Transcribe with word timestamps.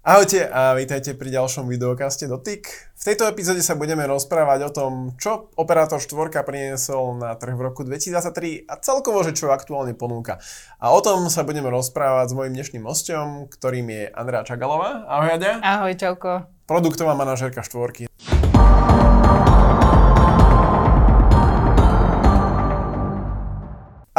Ahojte 0.00 0.48
a 0.48 0.72
vítajte 0.72 1.12
pri 1.12 1.28
ďalšom 1.28 1.68
videokaste 1.68 2.24
Dotyk. 2.24 2.64
V 2.96 3.02
tejto 3.04 3.28
epizóde 3.28 3.60
sa 3.60 3.76
budeme 3.76 4.00
rozprávať 4.08 4.60
o 4.64 4.70
tom, 4.72 4.92
čo 5.20 5.52
operátor 5.60 6.00
štvorka 6.00 6.40
priniesol 6.40 7.20
na 7.20 7.36
trh 7.36 7.52
v 7.52 7.68
roku 7.68 7.84
2023 7.84 8.64
a 8.64 8.80
celkovo, 8.80 9.20
že 9.20 9.36
čo 9.36 9.52
aktuálne 9.52 9.92
ponúka. 9.92 10.40
A 10.80 10.96
o 10.96 11.04
tom 11.04 11.28
sa 11.28 11.44
budeme 11.44 11.68
rozprávať 11.68 12.32
s 12.32 12.36
mojim 12.36 12.56
dnešným 12.56 12.88
hostom, 12.88 13.44
ktorým 13.52 13.92
je 13.92 14.08
Andrea 14.16 14.40
Čagalová. 14.40 15.04
Ahoj 15.04 15.36
Aďa. 15.36 15.60
Ahoj, 15.60 15.92
čauko. 15.92 16.48
Produktová 16.64 17.12
manažérka 17.12 17.60
štvorky. 17.60 18.08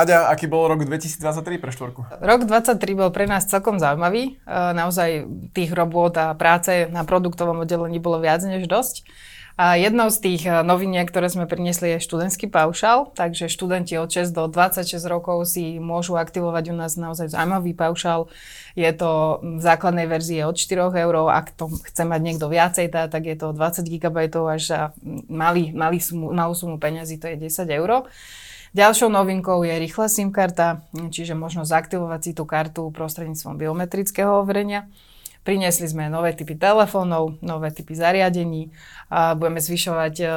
Aďa, 0.01 0.33
aký 0.33 0.49
bol 0.49 0.65
rok 0.65 0.81
2023 0.81 1.61
pre 1.61 1.69
štvorku? 1.69 2.01
Rok 2.09 2.49
2023 2.49 2.97
bol 2.97 3.13
pre 3.13 3.29
nás 3.29 3.45
celkom 3.45 3.77
zaujímavý. 3.77 4.41
E, 4.41 4.49
naozaj 4.73 5.29
tých 5.53 5.69
robôt 5.77 6.09
a 6.17 6.33
práce 6.33 6.89
na 6.89 7.05
produktovom 7.05 7.61
oddelení 7.61 8.01
bolo 8.01 8.17
viac 8.17 8.41
než 8.41 8.65
dosť. 8.65 9.05
A 9.61 9.77
jednou 9.77 10.09
z 10.09 10.17
tých 10.17 10.41
e, 10.49 10.65
noviniek, 10.65 11.05
ktoré 11.05 11.29
sme 11.29 11.45
priniesli, 11.45 11.93
je 11.93 12.01
študentský 12.01 12.49
paušal, 12.49 13.13
takže 13.13 13.45
študenti 13.45 13.93
od 14.01 14.09
6 14.09 14.33
do 14.33 14.49
26 14.49 14.97
rokov 15.05 15.45
si 15.45 15.77
môžu 15.77 16.17
aktivovať 16.17 16.73
u 16.73 16.75
nás 16.81 16.97
naozaj 16.97 17.29
zaujímavý 17.29 17.77
paušal. 17.77 18.25
Je 18.73 18.89
to 18.97 19.37
v 19.45 19.61
základnej 19.61 20.09
verzii 20.09 20.41
od 20.49 20.57
4 20.57 20.97
eur, 20.97 21.29
ak 21.29 21.53
to 21.53 21.69
chce 21.85 22.09
mať 22.09 22.21
niekto 22.25 22.49
viacej, 22.49 22.89
tak 22.89 23.21
je 23.21 23.37
to 23.37 23.53
20 23.53 23.85
GB 23.85 24.17
až 24.49 24.97
malý, 25.29 25.69
malý 25.77 26.01
sumu, 26.01 26.33
malú 26.33 26.57
sumu 26.57 26.81
peňazí, 26.81 27.21
to 27.21 27.29
je 27.29 27.53
10 27.53 27.69
eur. 27.69 28.09
Ďalšou 28.71 29.11
novinkou 29.11 29.67
je 29.67 29.75
rýchla 29.75 30.07
SIM 30.07 30.31
karta, 30.31 30.87
čiže 30.95 31.35
možno 31.35 31.67
zaktivovať 31.67 32.19
si 32.23 32.31
tú 32.31 32.47
kartu 32.47 32.87
prostredníctvom 32.95 33.59
biometrického 33.59 34.31
overenia. 34.39 34.87
Priniesli 35.43 35.91
sme 35.91 36.07
nové 36.07 36.31
typy 36.31 36.55
telefónov, 36.55 37.35
nové 37.43 37.73
typy 37.75 37.97
zariadení 37.97 38.71
a 39.11 39.35
budeme 39.35 39.59
zvyšovať 39.59 40.15
uh, 40.23 40.31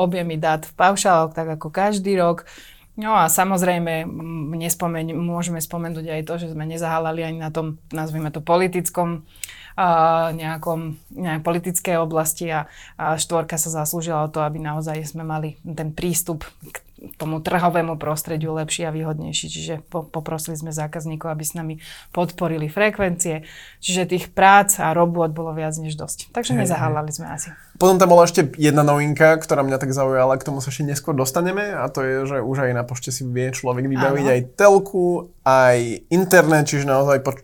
objemy 0.00 0.40
dát 0.40 0.64
v 0.64 0.72
paušáloch, 0.72 1.36
tak 1.36 1.60
ako 1.60 1.68
každý 1.68 2.16
rok. 2.16 2.48
No 2.94 3.18
a 3.18 3.26
samozrejme, 3.26 4.06
nespomeň, 4.54 5.12
môžeme 5.18 5.58
spomenúť 5.58 6.06
aj 6.08 6.22
to, 6.24 6.34
že 6.38 6.54
sme 6.54 6.64
nezahalali 6.70 7.26
ani 7.26 7.42
na 7.42 7.50
tom, 7.50 7.82
nazvime 7.90 8.30
to, 8.30 8.38
politickom 8.38 9.26
uh, 9.74 10.30
nejakom, 10.30 11.02
nejakej 11.10 11.42
politickej 11.42 11.96
oblasti 11.98 12.54
a, 12.54 12.70
a 12.94 13.18
štvorka 13.18 13.58
sa 13.58 13.74
zaslúžila 13.82 14.22
o 14.22 14.30
to, 14.30 14.38
aby 14.40 14.62
naozaj 14.62 15.02
sme 15.02 15.26
mali 15.26 15.58
ten 15.66 15.90
prístup 15.90 16.46
k 16.70 16.80
tomu 17.16 17.40
trhovému 17.40 17.96
prostrediu 18.00 18.54
lepší 18.56 18.88
a 18.88 18.94
výhodnejší. 18.94 19.46
Čiže 19.50 19.74
po, 19.86 20.04
poprosili 20.06 20.56
sme 20.56 20.72
zákazníkov, 20.72 21.28
aby 21.30 21.44
s 21.44 21.52
nami 21.52 21.74
podporili 22.10 22.70
frekvencie. 22.70 23.44
Čiže 23.80 24.10
tých 24.10 24.24
prác 24.32 24.80
a 24.80 24.96
robot 24.96 25.34
bolo 25.34 25.52
viac 25.52 25.76
než 25.76 25.98
dosť. 25.98 26.32
Takže 26.32 26.56
hey, 26.56 26.64
nezahálali 26.64 27.10
sme 27.12 27.28
asi. 27.28 27.52
Potom 27.74 27.98
tam 27.98 28.14
bola 28.14 28.24
ešte 28.24 28.54
jedna 28.54 28.86
novinka, 28.86 29.34
ktorá 29.42 29.66
mňa 29.66 29.78
tak 29.82 29.90
zaujala, 29.90 30.38
k 30.38 30.46
tomu 30.46 30.62
sa 30.62 30.70
ešte 30.70 30.86
neskôr 30.86 31.10
dostaneme 31.10 31.74
a 31.74 31.90
to 31.90 32.06
je, 32.06 32.14
že 32.30 32.36
už 32.38 32.70
aj 32.70 32.72
na 32.72 32.86
pošte 32.86 33.10
si 33.10 33.26
vie 33.26 33.50
človek 33.50 33.90
vybaviť 33.90 34.26
aj 34.30 34.40
telku, 34.54 35.34
aj 35.42 36.06
internet, 36.08 36.70
čiže 36.70 36.86
naozaj 36.86 37.26
pod, 37.26 37.42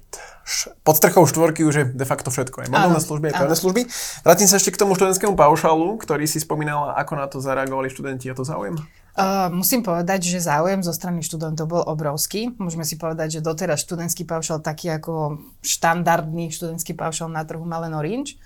pod 0.87 0.95
strechou 0.95 1.27
štvorky 1.27 1.67
už 1.67 1.75
je 1.75 1.85
de 1.91 2.07
facto 2.07 2.31
všetko. 2.31 2.63
Aj 2.63 2.69
mobilné 2.71 3.01
služby, 3.03 3.27
aj 3.31 3.37
pevné 3.43 3.57
služby. 3.59 3.83
Vrátim 4.23 4.47
sa 4.47 4.63
ešte 4.63 4.71
k 4.71 4.81
tomu 4.81 4.95
študentskému 4.95 5.35
paušalu, 5.35 5.99
ktorý 5.99 6.25
si 6.31 6.39
spomínala, 6.39 6.95
ako 6.95 7.13
na 7.19 7.27
to 7.27 7.43
zareagovali 7.43 7.91
študenti 7.91 8.31
a 8.31 8.35
to 8.39 8.47
záujem. 8.47 8.79
Uh, 9.11 9.51
musím 9.51 9.83
povedať, 9.83 10.23
že 10.23 10.39
záujem 10.39 10.87
zo 10.87 10.95
strany 10.95 11.19
študentov 11.21 11.67
bol 11.67 11.83
obrovský. 11.83 12.55
Môžeme 12.63 12.87
si 12.87 12.95
povedať, 12.95 13.39
že 13.39 13.45
doteraz 13.45 13.83
študentský 13.83 14.23
paušal 14.23 14.63
taký 14.63 14.87
ako 14.95 15.43
štandardný 15.67 16.55
študentský 16.55 16.95
paušal 16.95 17.27
na 17.27 17.43
trhu 17.43 17.67
má 17.67 17.83
len 17.83 17.91
Orange 17.91 18.39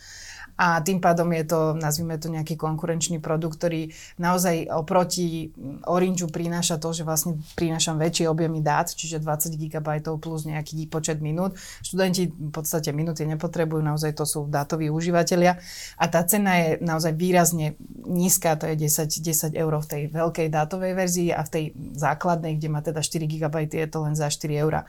a 0.55 0.79
tým 0.81 1.03
pádom 1.03 1.35
je 1.35 1.45
to, 1.51 1.61
nazvime 1.75 2.15
to 2.15 2.31
nejaký 2.31 2.55
konkurenčný 2.55 3.19
produkt, 3.19 3.59
ktorý 3.59 3.91
naozaj 4.23 4.71
oproti 4.71 5.51
Orangeu 5.91 6.31
prináša 6.31 6.79
to, 6.79 6.95
že 6.95 7.03
vlastne 7.03 7.43
prinášam 7.59 7.99
väčšie 7.99 8.31
objemy 8.31 8.63
dát, 8.63 8.87
čiže 8.87 9.19
20 9.19 9.59
GB 9.59 9.89
plus 10.23 10.47
nejaký 10.47 10.87
počet 10.87 11.19
minút. 11.19 11.59
Študenti 11.83 12.31
v 12.31 12.53
podstate 12.55 12.95
minúty 12.95 13.27
nepotrebujú, 13.27 13.83
naozaj 13.83 14.15
to 14.15 14.23
sú 14.23 14.47
dátoví 14.47 14.95
užívateľia 14.95 15.59
a 15.99 16.05
tá 16.07 16.23
cena 16.23 16.55
je 16.63 16.69
naozaj 16.79 17.19
výrazne 17.19 17.75
nízka, 18.07 18.55
to 18.55 18.71
je 18.71 18.87
10, 18.87 19.11
10 19.11 19.59
eur 19.59 19.73
v 19.83 19.87
tej 19.91 20.03
veľkej 20.15 20.49
dátovej 20.55 20.93
verzii 20.95 21.29
a 21.35 21.43
v 21.43 21.51
tej 21.51 21.65
základnej, 21.99 22.57
kde 22.63 22.69
má 22.71 22.79
teda 22.79 23.03
4 23.03 23.27
GB, 23.27 23.57
je 23.75 23.89
to 23.91 23.99
len 24.07 24.15
za 24.15 24.31
4 24.31 24.63
eur. 24.63 24.87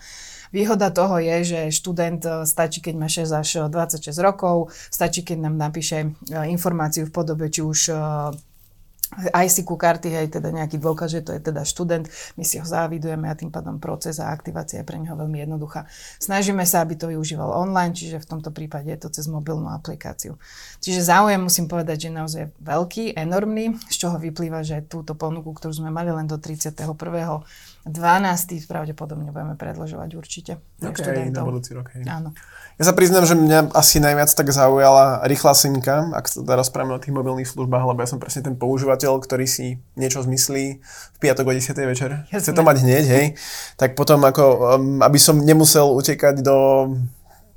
Výhoda 0.55 0.88
toho 0.88 1.19
je, 1.19 1.35
že 1.43 1.59
študent 1.75 2.23
e, 2.23 2.47
stačí, 2.47 2.79
keď 2.79 2.95
má 2.95 3.11
6 3.11 3.27
až 3.27 3.49
26 3.67 4.07
rokov, 4.23 4.71
stačí, 4.88 5.27
keď 5.27 5.51
nám 5.51 5.59
napíše 5.59 6.07
e, 6.07 6.07
informáciu 6.47 7.03
v 7.03 7.11
podobe 7.11 7.51
či 7.51 7.59
už 7.59 7.91
e, 7.91 7.95
ICQ 9.15 9.69
karty, 9.77 10.09
hej, 10.09 10.27
teda 10.33 10.49
nejaký 10.49 10.81
dôkaz, 10.81 11.11
že 11.13 11.21
to 11.21 11.31
je 11.35 11.44
teda 11.44 11.61
študent, 11.61 12.09
my 12.35 12.44
si 12.44 12.57
ho 12.57 12.65
závidujeme 12.65 13.29
a 13.29 13.38
tým 13.38 13.53
pádom 13.53 13.77
proces 13.77 14.17
a 14.17 14.33
aktivácia 14.33 14.81
je 14.81 14.88
pre 14.88 14.97
neho 14.97 15.13
veľmi 15.13 15.45
jednoduchá. 15.45 15.85
Snažíme 16.17 16.65
sa, 16.65 16.81
aby 16.81 16.97
to 16.97 17.11
využíval 17.13 17.53
online, 17.53 17.94
čiže 17.94 18.23
v 18.23 18.27
tomto 18.27 18.49
prípade 18.49 18.89
je 18.89 18.99
to 18.99 19.13
cez 19.13 19.29
mobilnú 19.29 19.69
aplikáciu. 19.71 20.41
Čiže 20.81 21.05
záujem 21.05 21.38
musím 21.38 21.69
povedať, 21.69 22.09
že 22.09 22.17
naozaj 22.17 22.44
veľký, 22.59 23.13
enormný, 23.15 23.77
z 23.91 23.95
čoho 23.95 24.17
vyplýva, 24.17 24.65
že 24.65 24.83
túto 24.88 25.13
ponuku, 25.13 25.53
ktorú 25.53 25.71
sme 25.85 25.94
mali 25.94 26.09
len 26.09 26.25
do 26.25 26.41
31. 26.41 26.73
12. 27.85 28.66
pravdepodobne 28.66 29.29
budeme 29.29 29.53
predložovať 29.53 30.09
určite. 30.18 30.57
Okay, 30.81 31.29
na 31.29 31.46
budúci 31.46 31.78
rok. 31.78 31.94
Hej. 31.94 32.09
Áno. 32.09 32.34
Ja 32.81 32.90
sa 32.90 32.97
priznám, 32.97 33.29
že 33.29 33.38
mňa 33.38 33.78
asi 33.78 34.01
najviac 34.01 34.25
tak 34.34 34.50
zaujala 34.50 35.22
rýchla 35.29 35.53
simka, 35.53 36.09
ak 36.12 36.25
sa 36.25 36.41
teda 36.41 36.66
rozprávame 36.66 36.97
o 36.97 37.00
tých 37.00 37.13
mobilných 37.13 37.45
službách, 37.45 37.85
lebo 37.85 38.01
ja 38.01 38.09
som 38.09 38.18
presne 38.18 38.41
ten 38.41 38.57
používateľ, 38.57 39.22
ktorý 39.22 39.45
si 39.45 39.78
niečo 39.94 40.25
zmyslí 40.25 40.81
v 40.81 41.18
piatok 41.22 41.45
o 41.45 41.53
10. 41.53 41.78
večer. 41.85 42.25
Jasne. 42.34 42.41
Chce 42.41 42.57
to 42.57 42.66
mať 42.66 42.78
hneď, 42.81 43.06
hej. 43.06 43.25
Tak 43.78 43.94
potom 43.94 44.25
ako, 44.25 44.44
um, 44.81 45.00
aby 45.06 45.22
som 45.22 45.38
nemusel 45.38 45.85
utekať 45.94 46.41
do 46.41 46.90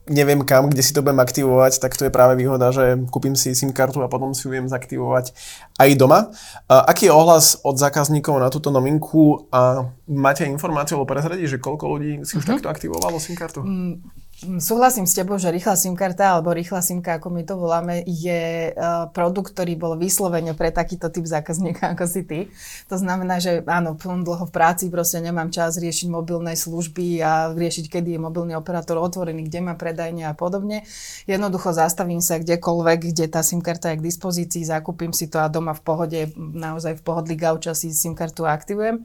neviem 0.08 0.42
kam, 0.44 0.68
kde 0.72 0.82
si 0.82 0.92
to 0.92 1.04
budem 1.04 1.20
aktivovať, 1.20 1.78
tak 1.80 1.96
to 1.96 2.08
je 2.08 2.12
práve 2.12 2.34
výhoda, 2.36 2.72
že 2.72 2.98
kúpim 3.08 3.36
si 3.36 3.54
SIM 3.54 3.72
kartu 3.72 4.02
a 4.04 4.08
potom 4.10 4.32
si 4.32 4.48
ju 4.48 4.52
viem 4.52 4.66
zaktivovať 4.66 5.32
aj 5.78 5.88
doma. 5.96 6.32
Aký 6.68 7.08
je 7.08 7.14
ohlas 7.14 7.60
od 7.62 7.76
zákazníkov 7.78 8.40
na 8.40 8.48
túto 8.48 8.68
novinku 8.74 9.48
a 9.52 9.92
máte 10.08 10.48
informáciu 10.48 11.00
o 11.00 11.08
prezradí, 11.08 11.44
že 11.46 11.62
koľko 11.62 11.84
ľudí 11.86 12.12
si 12.24 12.36
už 12.36 12.44
uh-huh. 12.44 12.58
takto 12.58 12.68
aktivovalo 12.72 13.16
SIM 13.20 13.36
kartu? 13.36 13.60
Mm, 13.62 14.02
Súhlasím 14.38 15.02
s 15.02 15.18
tebou, 15.18 15.34
že 15.34 15.50
rýchla 15.50 15.74
SIM 15.74 15.98
karta 15.98 16.38
alebo 16.38 16.54
rýchla 16.54 16.78
SIMka, 16.78 17.18
ako 17.18 17.26
my 17.26 17.42
to 17.42 17.58
voláme, 17.58 18.06
je 18.06 18.70
uh, 18.70 19.10
produkt, 19.10 19.50
ktorý 19.50 19.74
bol 19.74 19.98
vyslovene 19.98 20.54
pre 20.54 20.70
takýto 20.70 21.10
typ 21.10 21.26
zákazníka, 21.26 21.90
ako 21.98 22.06
si 22.06 22.22
ty. 22.22 22.46
To 22.86 22.94
znamená, 22.94 23.42
že 23.42 23.66
áno, 23.66 23.98
plnom 23.98 24.22
dlho 24.22 24.46
v 24.46 24.54
práci, 24.54 24.94
proste 24.94 25.18
nemám 25.18 25.50
čas 25.50 25.74
riešiť 25.82 26.06
mobilné 26.06 26.54
služby 26.54 27.18
a 27.18 27.50
riešiť, 27.50 27.90
kedy 27.90 28.14
je 28.14 28.20
mobilný 28.22 28.54
operátor 28.54 29.02
otvorený, 29.02 29.50
kde 29.50 29.58
má 29.58 29.74
predajne 29.74 30.30
a 30.30 30.38
podobne. 30.38 30.86
Jednoducho 31.26 31.74
zastavím 31.74 32.22
sa 32.22 32.38
kdekoľvek, 32.38 33.10
kde 33.10 33.26
tá 33.26 33.42
SIM 33.42 33.58
karta 33.58 33.90
je 33.90 33.98
k 33.98 34.06
dispozícii, 34.06 34.62
zakúpim 34.62 35.10
si 35.10 35.26
to 35.26 35.42
a 35.42 35.50
doma 35.50 35.74
v 35.74 35.82
pohode, 35.82 36.20
naozaj 36.38 36.94
v 36.94 37.02
pohodlí 37.02 37.34
gauča 37.34 37.74
si 37.74 37.90
SIM 37.90 38.14
kartu 38.14 38.46
aktivujem. 38.46 39.02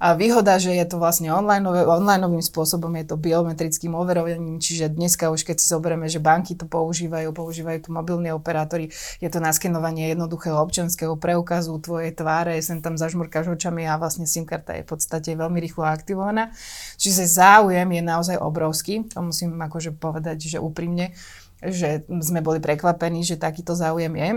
A 0.00 0.16
výhoda, 0.16 0.56
že 0.56 0.72
je 0.72 0.86
to 0.88 0.96
vlastne 0.96 1.28
online, 1.28 1.60
onlineovým 1.68 2.40
spôsobom, 2.40 2.88
je 2.96 3.04
to 3.04 3.20
biometrickým 3.20 3.92
overovaním, 3.92 4.56
čiže 4.60 4.92
dneska 4.92 5.32
už 5.32 5.42
keď 5.48 5.56
si 5.58 5.66
zoberieme, 5.66 6.06
že 6.06 6.20
banky 6.20 6.54
to 6.54 6.68
používajú, 6.68 7.32
používajú 7.32 7.88
tu 7.88 7.90
mobilní 7.90 8.30
operátori, 8.30 8.92
je 9.18 9.28
to 9.32 9.40
naskenovanie 9.40 10.12
jednoduchého 10.12 10.60
občanského 10.60 11.16
preukazu, 11.16 11.80
tvojej 11.80 12.12
tváre, 12.12 12.60
sem 12.60 12.84
tam 12.84 13.00
zažmurkáš 13.00 13.56
očami 13.56 13.88
a 13.88 13.96
vlastne 13.96 14.28
SIM 14.28 14.44
karta 14.44 14.76
je 14.76 14.84
v 14.84 14.90
podstate 14.92 15.32
veľmi 15.32 15.58
rýchlo 15.58 15.88
aktivovaná. 15.88 16.52
Čiže 17.00 17.24
záujem 17.24 17.88
je 17.88 18.02
naozaj 18.04 18.36
obrovský, 18.36 19.08
to 19.08 19.24
musím 19.24 19.56
akože 19.56 19.96
povedať, 19.96 20.44
že 20.44 20.58
úprimne 20.60 21.16
že 21.60 22.08
sme 22.08 22.40
boli 22.40 22.56
prekvapení, 22.56 23.20
že 23.20 23.36
takýto 23.36 23.76
záujem 23.76 24.16
je. 24.16 24.30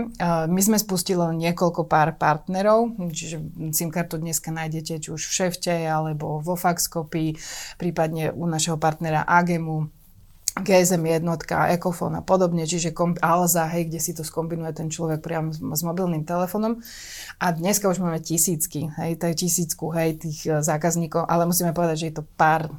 My 0.44 0.60
sme 0.60 0.76
spustili 0.76 1.24
niekoľko 1.24 1.88
pár 1.88 2.20
partnerov, 2.20 2.92
čiže 3.08 3.40
SIM 3.72 3.88
kartu 3.88 4.20
dneska 4.20 4.52
nájdete 4.52 5.00
či 5.00 5.08
už 5.08 5.24
v 5.24 5.32
Šefte 5.32 5.72
alebo 5.72 6.44
vo 6.44 6.52
Faxcopy, 6.52 7.40
prípadne 7.80 8.28
u 8.28 8.44
našeho 8.44 8.76
partnera 8.76 9.24
Agemu, 9.24 9.88
GSM 10.54 11.02
jednotka, 11.02 11.66
Ecofon 11.74 12.14
a 12.14 12.22
podobne, 12.22 12.62
čiže 12.62 12.94
kom- 12.94 13.18
Alza, 13.18 13.66
hej, 13.74 13.90
kde 13.90 13.98
si 13.98 14.14
to 14.14 14.22
skombinuje 14.22 14.70
ten 14.70 14.86
človek 14.86 15.18
priamo 15.18 15.50
s, 15.50 15.58
s 15.58 15.82
mobilným 15.82 16.22
telefónom. 16.22 16.78
A 17.42 17.50
dneska 17.50 17.90
už 17.90 17.98
máme 17.98 18.22
tisícky, 18.22 18.86
hej, 18.94 19.18
je 19.18 19.34
tisícku, 19.34 19.90
hej, 19.90 20.14
tých 20.22 20.46
e, 20.46 20.62
zákazníkov, 20.62 21.26
ale 21.26 21.50
musíme 21.50 21.74
povedať, 21.74 22.06
že 22.06 22.06
je 22.06 22.16
to 22.22 22.24
pár 22.38 22.70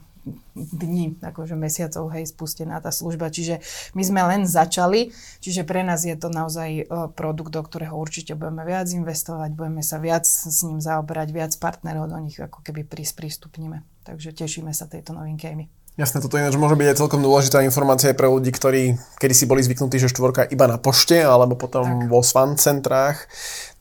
dní, 0.55 1.19
akože 1.19 1.59
mesiacov, 1.59 2.09
hej, 2.15 2.31
spustená 2.31 2.79
tá 2.79 2.95
služba. 2.95 3.27
Čiže 3.27 3.59
my 3.91 4.03
sme 4.07 4.21
len 4.23 4.41
začali, 4.47 5.11
čiže 5.43 5.67
pre 5.67 5.83
nás 5.83 6.07
je 6.07 6.15
to 6.15 6.31
naozaj 6.31 6.69
e, 6.79 6.83
produkt, 7.11 7.51
do 7.51 7.59
ktorého 7.59 7.91
určite 7.99 8.39
budeme 8.39 8.63
viac 8.63 8.87
investovať, 8.87 9.51
budeme 9.51 9.83
sa 9.83 9.99
viac 9.99 10.23
s 10.23 10.63
ním 10.63 10.79
zaoberať, 10.79 11.27
viac 11.35 11.51
partnerov 11.59 12.07
do 12.07 12.17
nich 12.23 12.39
ako 12.39 12.63
keby 12.63 12.87
prístupníme. 12.87 13.83
Takže 14.07 14.31
tešíme 14.31 14.71
sa 14.71 14.87
tejto 14.87 15.11
novinke 15.11 15.51
aj 15.51 15.59
my. 15.59 15.67
Jasné, 15.95 16.19
toto 16.19 16.35
ináč 16.35 16.59
môže 16.59 16.75
byť 16.75 16.91
aj 16.91 16.99
celkom 16.99 17.23
dôležitá 17.23 17.63
informácia 17.63 18.11
pre 18.11 18.27
ľudí, 18.27 18.51
ktorí 18.51 18.99
kedy 19.15 19.31
si 19.31 19.47
boli 19.47 19.63
zvyknutí, 19.63 19.95
že 19.95 20.11
štvorka 20.11 20.43
iba 20.51 20.67
na 20.67 20.75
pošte 20.75 21.23
alebo 21.23 21.55
potom 21.55 21.87
tak. 21.87 22.11
vo 22.11 22.19
SWAN 22.19 22.59
centrách. 22.59 23.31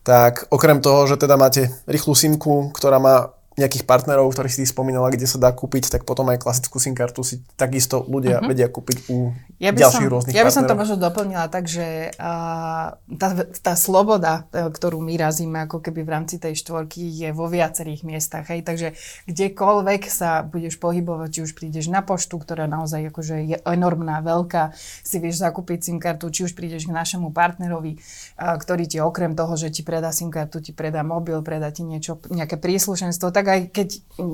Tak 0.07 0.47
okrem 0.55 0.79
toho, 0.79 1.11
že 1.11 1.19
teda 1.19 1.35
máte 1.35 1.75
rýchlu 1.91 2.15
simku, 2.15 2.71
ktorá 2.71 3.03
má 3.03 3.35
nejakých 3.55 3.87
partnerov, 3.87 4.35
ktorých 4.35 4.55
si 4.55 4.65
spomínala, 4.67 5.15
kde 5.15 5.31
sa 5.31 5.39
dá 5.39 5.55
kúpiť, 5.55 5.87
tak 5.87 6.03
potom 6.03 6.27
aj 6.31 6.43
klasickú 6.43 6.83
SIM 6.83 6.99
kartu 6.99 7.23
si 7.23 7.39
takisto 7.55 8.03
ľudia 8.03 8.43
uh-huh. 8.43 8.51
vedia 8.51 8.67
kúpiť 8.67 9.07
u 9.11 9.31
ja 9.63 9.71
ďalších 9.71 10.11
som, 10.11 10.13
rôznych 10.13 10.35
Ja 10.35 10.43
by 10.43 10.51
partnerov. 10.51 10.67
som 10.67 10.71
to 10.71 10.81
možno 10.83 10.97
doplnila 10.99 11.47
tak, 11.47 11.65
že 11.71 12.11
uh, 12.11 12.99
tá, 12.99 13.29
tá 13.63 13.75
sloboda, 13.79 14.51
e, 14.51 14.67
ktorú 14.67 14.99
my 14.99 15.15
razíme 15.15 15.63
ako 15.65 15.79
keby 15.79 16.03
v 16.03 16.11
rámci 16.11 16.37
tej 16.43 16.59
štvorky 16.59 17.07
je 17.07 17.31
vo 17.31 17.47
viacerých 17.47 18.03
miestach. 18.03 18.51
Hej? 18.51 18.67
Takže 18.67 18.89
kdekoľvek 19.31 20.03
sa 20.11 20.43
budeš 20.43 20.83
pohybovať, 20.83 21.29
či 21.31 21.41
už 21.47 21.53
prídeš 21.55 21.87
na 21.87 22.03
poštu, 22.03 22.35
ktorá 22.43 22.67
naozaj 22.67 23.15
akože 23.15 23.37
je 23.55 23.57
enormná, 23.63 24.21
veľká, 24.27 24.75
si 25.07 25.17
vieš 25.23 25.39
zakúpiť 25.39 25.87
SIM 25.87 25.99
kartu, 26.03 26.29
či 26.35 26.51
už 26.51 26.59
prídeš 26.59 26.91
k 26.91 26.93
našemu 26.93 27.31
partnerovi, 27.31 27.95
uh, 27.95 28.59
ktorý 28.59 28.91
ti 28.91 28.99
okrem 28.99 29.39
toho, 29.39 29.55
že 29.55 29.71
ti 29.71 29.87
predá 29.87 30.11
SIM 30.11 30.35
kartu, 30.35 30.59
ti 30.59 30.75
predá 30.75 31.07
mobil, 31.07 31.39
predá 31.47 31.71
ti 31.71 31.87
niečo, 31.87 32.19
nejaké 32.27 32.59
príslušenstvo, 32.59 33.31
tak 33.31 33.44
tak 33.45 33.53
aj 33.53 33.61
keď 33.77 33.89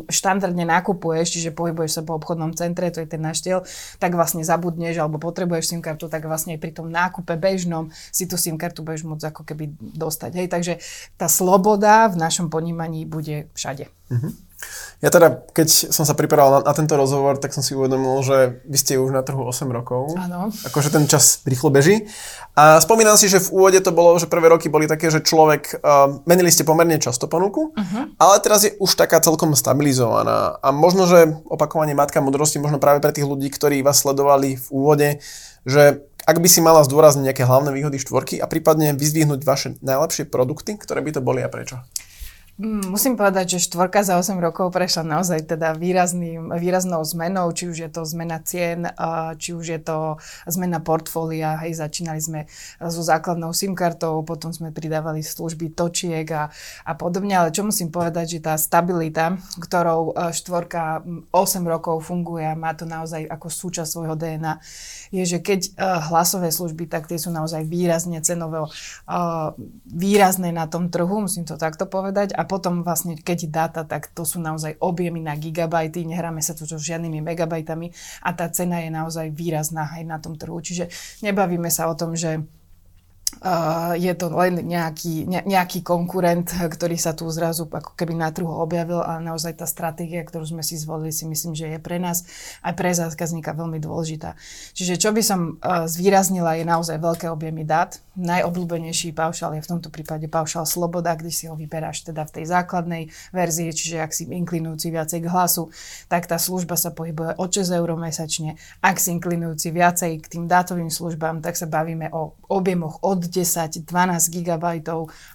štandardne 0.07 0.63
nakupuješ, 0.71 1.35
čiže 1.35 1.51
pohybuješ 1.51 1.99
sa 1.99 2.03
po 2.07 2.15
obchodnom 2.15 2.55
centre, 2.55 2.95
to 2.95 3.03
je 3.03 3.11
ten 3.11 3.19
náš 3.19 3.43
štiel, 3.43 3.67
tak 3.99 4.15
vlastne 4.15 4.47
zabudneš 4.47 5.03
alebo 5.03 5.19
potrebuješ 5.19 5.75
SIM 5.75 5.83
kartu, 5.83 6.07
tak 6.07 6.31
vlastne 6.31 6.55
aj 6.55 6.63
pri 6.63 6.71
tom 6.71 6.87
nákupe 6.87 7.35
bežnom 7.35 7.91
si 8.15 8.31
tú 8.31 8.39
SIM 8.39 8.55
kartu 8.55 8.87
budeš 8.87 9.03
môcť 9.03 9.35
ako 9.35 9.43
keby 9.43 9.75
dostať. 9.83 10.31
Hej, 10.39 10.47
takže 10.47 10.75
tá 11.19 11.27
sloboda 11.27 12.07
v 12.07 12.23
našom 12.23 12.47
ponímaní 12.55 13.03
bude 13.03 13.51
všade. 13.59 13.91
Uh-huh. 14.15 14.31
Ja 15.01 15.09
teda, 15.09 15.49
keď 15.57 15.89
som 15.97 16.05
sa 16.05 16.13
pripravoval 16.13 16.61
na, 16.61 16.69
na 16.69 16.73
tento 16.77 16.93
rozhovor, 16.93 17.41
tak 17.41 17.57
som 17.57 17.65
si 17.65 17.73
uvedomil, 17.73 18.21
že 18.21 18.61
vy 18.69 18.77
ste 18.77 19.01
už 19.01 19.17
na 19.17 19.25
trhu 19.25 19.41
8 19.49 19.65
rokov. 19.73 20.13
Áno. 20.13 20.53
Akože 20.69 20.93
ten 20.93 21.09
čas 21.09 21.41
rýchlo 21.49 21.73
beží. 21.73 22.05
A 22.53 22.77
spomínam 22.85 23.17
si, 23.17 23.33
že 23.33 23.41
v 23.41 23.49
úvode 23.49 23.81
to 23.81 23.97
bolo, 23.97 24.21
že 24.21 24.29
prvé 24.29 24.53
roky 24.53 24.69
boli 24.69 24.85
také, 24.85 25.09
že 25.09 25.25
človek, 25.25 25.81
uh, 25.81 26.21
menili 26.29 26.53
ste 26.53 26.69
pomerne 26.69 27.01
často 27.01 27.33
ponuku, 27.33 27.73
uh-huh. 27.73 28.13
ale 28.21 28.35
teraz 28.45 28.69
je 28.69 28.77
už 28.77 28.93
taká 29.01 29.25
celkom 29.25 29.57
stabilizovaná. 29.57 30.61
A 30.61 30.69
možno, 30.69 31.09
že 31.09 31.33
opakovanie 31.49 31.97
Matka 31.97 32.21
modrosti, 32.21 32.61
možno 32.61 32.77
práve 32.77 33.01
pre 33.01 33.17
tých 33.17 33.25
ľudí, 33.25 33.49
ktorí 33.49 33.81
vás 33.81 34.05
sledovali 34.05 34.61
v 34.61 34.67
úvode, 34.69 35.09
že 35.65 36.05
ak 36.29 36.37
by 36.37 36.49
si 36.53 36.61
mala 36.61 36.85
zdôrazniť 36.85 37.33
nejaké 37.33 37.45
hlavné 37.49 37.73
výhody 37.73 37.97
štvorky 37.97 38.37
a 38.37 38.47
prípadne 38.47 38.93
vyzdvihnúť 38.93 39.41
vaše 39.49 39.69
najlepšie 39.81 40.29
produkty, 40.29 40.77
ktoré 40.77 41.01
by 41.01 41.17
to 41.17 41.25
boli 41.25 41.41
a 41.41 41.49
prečo? 41.49 41.81
Mm, 42.61 42.93
musím 42.93 43.17
povedať, 43.17 43.57
že 43.57 43.73
štvorka 43.73 44.05
za 44.05 44.21
8 44.21 44.37
rokov 44.37 44.69
prešla 44.69 45.01
naozaj 45.01 45.49
teda 45.49 45.73
výrazným, 45.73 46.53
výraznou 46.61 47.01
zmenou, 47.09 47.49
či 47.57 47.73
už 47.73 47.89
je 47.89 47.89
to 47.89 48.05
zmena 48.05 48.37
cien, 48.45 48.85
či 49.41 49.57
už 49.57 49.65
je 49.65 49.81
to 49.81 50.21
zmena 50.45 50.77
portfólia. 50.77 51.57
Hej, 51.57 51.81
začínali 51.81 52.21
sme 52.21 52.45
so 52.77 53.01
základnou 53.01 53.57
SIM 53.57 53.73
kartou, 53.73 54.21
potom 54.29 54.53
sme 54.53 54.77
pridávali 54.77 55.25
služby 55.25 55.73
točiek 55.73 56.29
a, 56.37 56.53
a 56.85 56.93
podobne, 57.01 57.33
ale 57.33 57.49
čo 57.49 57.65
musím 57.65 57.89
povedať, 57.89 58.37
že 58.37 58.45
tá 58.45 58.61
stabilita, 58.61 59.41
ktorou 59.57 60.13
e, 60.13 60.37
štvorka 60.37 61.01
8 61.33 61.65
rokov 61.65 62.13
funguje 62.13 62.45
a 62.45 62.61
má 62.61 62.77
to 62.77 62.85
naozaj 62.85 63.25
ako 63.25 63.49
súčasť 63.49 63.89
svojho 63.89 64.21
DNA, 64.21 64.61
je, 65.17 65.25
že 65.25 65.41
keď 65.41 65.61
e, 65.65 65.71
hlasové 66.13 66.53
služby, 66.53 66.93
tak 66.93 67.09
tie 67.09 67.17
sú 67.17 67.33
naozaj 67.33 67.65
výrazne 67.65 68.21
cenovo 68.21 68.69
e, 68.69 68.71
výrazné 69.89 70.53
na 70.53 70.69
tom 70.69 70.93
trhu, 70.93 71.25
musím 71.25 71.49
to 71.49 71.57
takto 71.57 71.89
povedať, 71.89 72.37
a 72.37 72.50
potom 72.51 72.83
vlastne, 72.83 73.15
keď 73.15 73.39
dáta, 73.47 73.83
tak 73.87 74.11
to 74.11 74.27
sú 74.27 74.43
naozaj 74.43 74.75
objemy 74.83 75.23
na 75.23 75.39
gigabajty, 75.39 76.03
nehráme 76.03 76.43
sa 76.43 76.59
tu 76.59 76.67
so 76.67 76.75
žiadnymi 76.75 77.23
megabajtami 77.23 77.95
a 78.27 78.35
tá 78.35 78.51
cena 78.51 78.83
je 78.83 78.91
naozaj 78.91 79.31
výrazná 79.31 79.87
aj 79.95 80.03
na 80.03 80.19
tom 80.19 80.35
trhu. 80.35 80.59
Čiže 80.59 80.91
nebavíme 81.23 81.71
sa 81.71 81.87
o 81.87 81.95
tom, 81.95 82.19
že 82.19 82.43
je 83.97 84.13
to 84.21 84.29
len 84.37 84.61
nejaký, 84.69 85.25
ne, 85.25 85.41
nejaký 85.49 85.81
konkurent, 85.81 86.53
ktorý 86.77 87.01
sa 87.01 87.17
tu 87.17 87.25
zrazu 87.33 87.65
ako 87.65 87.97
keby 87.97 88.13
na 88.13 88.29
trhu 88.29 88.53
objavil 88.53 89.01
a 89.01 89.17
naozaj 89.17 89.57
tá 89.57 89.65
stratégia, 89.65 90.21
ktorú 90.21 90.45
sme 90.45 90.61
si 90.61 90.77
zvolili, 90.77 91.09
si 91.09 91.25
myslím, 91.25 91.57
že 91.57 91.73
je 91.73 91.79
pre 91.81 91.97
nás 91.97 92.29
aj 92.61 92.77
pre 92.77 92.93
zákazníka 92.93 93.57
veľmi 93.57 93.81
dôležitá. 93.81 94.37
Čiže 94.77 95.01
čo 95.01 95.17
by 95.17 95.23
som 95.25 95.41
uh, 95.57 95.89
zvýraznila 95.89 96.61
je 96.61 96.69
naozaj 96.69 97.01
veľké 97.01 97.33
objemy 97.33 97.65
dát. 97.65 97.97
Najobľúbenejší 98.21 99.17
paušal 99.17 99.57
je 99.57 99.65
v 99.65 99.71
tomto 99.73 99.89
prípade 99.89 100.29
paušal 100.29 100.69
Sloboda, 100.69 101.17
kde 101.17 101.33
si 101.33 101.49
ho 101.49 101.57
vyberáš 101.57 102.05
teda 102.05 102.29
v 102.29 102.35
tej 102.37 102.45
základnej 102.53 103.03
verzii, 103.33 103.73
čiže 103.73 103.97
ak 104.05 104.13
si 104.13 104.29
inklinujúci 104.29 104.93
viacej 104.93 105.25
k 105.25 105.31
hlasu, 105.33 105.73
tak 106.13 106.29
tá 106.29 106.37
služba 106.37 106.77
sa 106.77 106.93
pohybuje 106.93 107.41
o 107.41 107.45
6 107.49 107.65
eur 107.73 107.89
mesačne. 107.97 108.61
Ak 108.85 109.01
si 109.01 109.17
inklinujúci 109.17 109.73
viacej 109.73 110.21
k 110.21 110.27
tým 110.29 110.45
dátovým 110.45 110.93
službám, 110.93 111.41
tak 111.41 111.57
sa 111.57 111.65
bavíme 111.65 112.13
o 112.13 112.37
objemoch 112.53 113.01
od 113.01 113.30
od 113.31 113.33
10-12 113.33 113.87
GB 114.35 114.65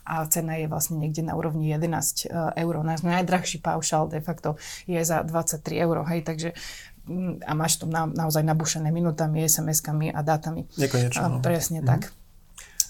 a 0.04 0.14
cena 0.28 0.60
je 0.60 0.68
vlastne 0.68 1.00
niekde 1.00 1.24
na 1.24 1.40
úrovni 1.40 1.72
11 1.72 2.28
eh, 2.28 2.62
eur. 2.62 2.84
Náš 2.84 3.08
najdrahší 3.08 3.64
paušal 3.64 4.12
de 4.12 4.20
facto 4.20 4.60
je 4.84 5.00
za 5.00 5.24
23 5.24 5.64
eur, 5.80 6.04
hej, 6.12 6.28
takže 6.28 6.52
mm, 7.08 7.48
a 7.48 7.52
máš 7.56 7.80
to 7.80 7.88
na, 7.88 8.04
naozaj 8.04 8.44
nabušené 8.44 8.92
minútami, 8.92 9.48
SMS-kami 9.48 10.12
a 10.12 10.20
dátami. 10.20 10.68
Nekonečno. 10.76 11.40
No. 11.40 11.40
Presne 11.40 11.80
mm. 11.80 11.88
tak. 11.88 12.12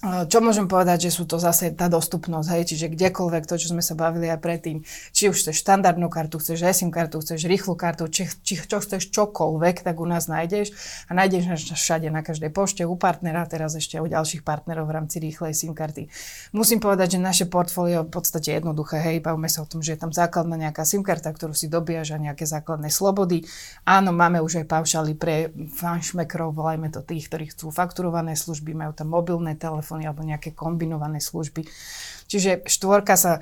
Čo 0.06 0.38
môžem 0.38 0.70
povedať, 0.70 1.10
že 1.10 1.18
sú 1.18 1.26
to 1.26 1.42
zase 1.42 1.74
tá 1.74 1.90
dostupnosť, 1.90 2.48
hej, 2.54 2.64
čiže 2.70 2.94
kdekoľvek 2.94 3.50
to, 3.50 3.58
čo 3.58 3.74
sme 3.74 3.82
sa 3.82 3.98
bavili 3.98 4.30
aj 4.30 4.38
predtým, 4.38 4.86
či 5.10 5.34
už 5.34 5.42
chceš 5.42 5.66
štandardnú 5.66 6.14
kartu, 6.14 6.38
chceš 6.38 6.62
eSIM 6.62 6.94
kartu, 6.94 7.26
chceš 7.26 7.50
rýchlu 7.50 7.74
kartu, 7.74 8.06
či, 8.06 8.30
či 8.46 8.62
čo 8.62 8.78
chceš 8.78 9.10
čokoľvek, 9.10 9.82
tak 9.82 9.98
u 9.98 10.06
nás 10.06 10.30
nájdeš 10.30 10.78
a 11.10 11.18
nájdeš 11.18 11.50
nás 11.50 11.62
všade 11.66 12.14
na 12.14 12.22
každej 12.22 12.54
pošte, 12.54 12.86
u 12.86 12.94
partnera, 12.94 13.50
teraz 13.50 13.74
ešte 13.74 13.98
u 13.98 14.06
ďalších 14.06 14.46
partnerov 14.46 14.86
v 14.86 14.94
rámci 14.94 15.18
rýchlej 15.18 15.58
SIM 15.58 15.74
karty. 15.74 16.06
Musím 16.54 16.78
povedať, 16.78 17.18
že 17.18 17.26
naše 17.26 17.46
portfólio 17.50 18.06
v 18.06 18.14
podstate 18.14 18.54
jednoduché, 18.54 19.02
hej, 19.02 19.26
bavíme 19.26 19.50
sa 19.50 19.66
o 19.66 19.70
tom, 19.70 19.82
že 19.82 19.98
je 19.98 20.06
tam 20.06 20.14
základná 20.14 20.54
nejaká 20.54 20.86
SIM 20.86 21.02
karta, 21.02 21.34
ktorú 21.34 21.58
si 21.58 21.66
dobíjaš 21.66 22.14
a 22.14 22.22
nejaké 22.22 22.46
základné 22.46 22.94
slobody. 22.94 23.42
Áno, 23.90 24.14
máme 24.14 24.38
už 24.38 24.62
aj 24.62 24.70
paušály 24.70 25.18
pre 25.18 25.50
fanšmekrov, 25.74 26.54
volajme 26.54 26.94
to 26.94 27.02
tých, 27.02 27.26
ktorí 27.26 27.50
chcú 27.50 27.74
fakturované 27.74 28.38
služby, 28.38 28.78
majú 28.78 28.94
tam 28.94 29.10
mobilné 29.10 29.58
telefóny, 29.58 29.95
telefóny 29.96 30.04
alebo 30.08 30.28
nejaké 30.28 30.52
kombinované 30.52 31.24
služby. 31.24 31.64
Čiže 32.28 32.68
štvorka 32.68 33.16
sa 33.16 33.40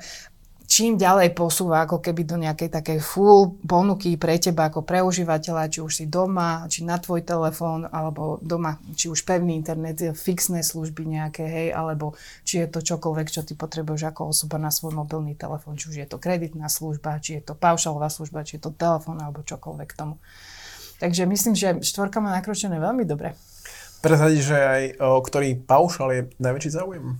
čím 0.64 0.96
ďalej 0.96 1.36
posúva 1.36 1.84
ako 1.84 2.00
keby 2.00 2.24
do 2.24 2.40
nejakej 2.40 2.72
takej 2.72 2.98
full 3.04 3.60
ponuky 3.68 4.16
pre 4.16 4.40
teba 4.40 4.72
ako 4.72 4.80
pre 4.80 5.04
užívateľa, 5.04 5.68
či 5.68 5.84
už 5.84 5.92
si 5.92 6.04
doma, 6.08 6.64
či 6.72 6.88
na 6.88 6.96
tvoj 6.96 7.20
telefón, 7.20 7.84
alebo 7.84 8.40
doma, 8.40 8.80
či 8.96 9.12
už 9.12 9.28
pevný 9.28 9.60
internet, 9.60 10.16
fixné 10.16 10.64
služby 10.64 11.04
nejaké, 11.04 11.44
hej, 11.44 11.68
alebo 11.76 12.16
či 12.48 12.64
je 12.64 12.66
to 12.72 12.80
čokoľvek, 12.80 13.28
čo 13.28 13.44
ty 13.44 13.52
potrebuješ 13.52 14.08
ako 14.08 14.32
osoba 14.32 14.56
na 14.56 14.72
svoj 14.72 14.96
mobilný 14.96 15.36
telefón, 15.36 15.76
či 15.76 15.92
už 15.92 15.96
je 16.00 16.08
to 16.08 16.16
kreditná 16.16 16.72
služba, 16.72 17.20
či 17.20 17.40
je 17.40 17.52
to 17.52 17.52
paušalová 17.52 18.08
služba, 18.08 18.48
či 18.48 18.56
je 18.56 18.64
to 18.64 18.72
telefón, 18.72 19.20
alebo 19.20 19.44
čokoľvek 19.44 19.88
k 19.92 19.98
tomu. 20.00 20.16
Takže 20.96 21.28
myslím, 21.28 21.52
že 21.52 21.84
štvorka 21.84 22.24
má 22.24 22.32
nakročené 22.32 22.80
veľmi 22.80 23.04
dobre. 23.04 23.36
Prezradiť, 24.04 24.40
že 24.44 24.58
aj 24.60 24.82
o 25.00 25.16
ktorý 25.24 25.64
paušal 25.64 26.08
je 26.12 26.22
najväčší 26.36 26.70
záujem? 26.76 27.16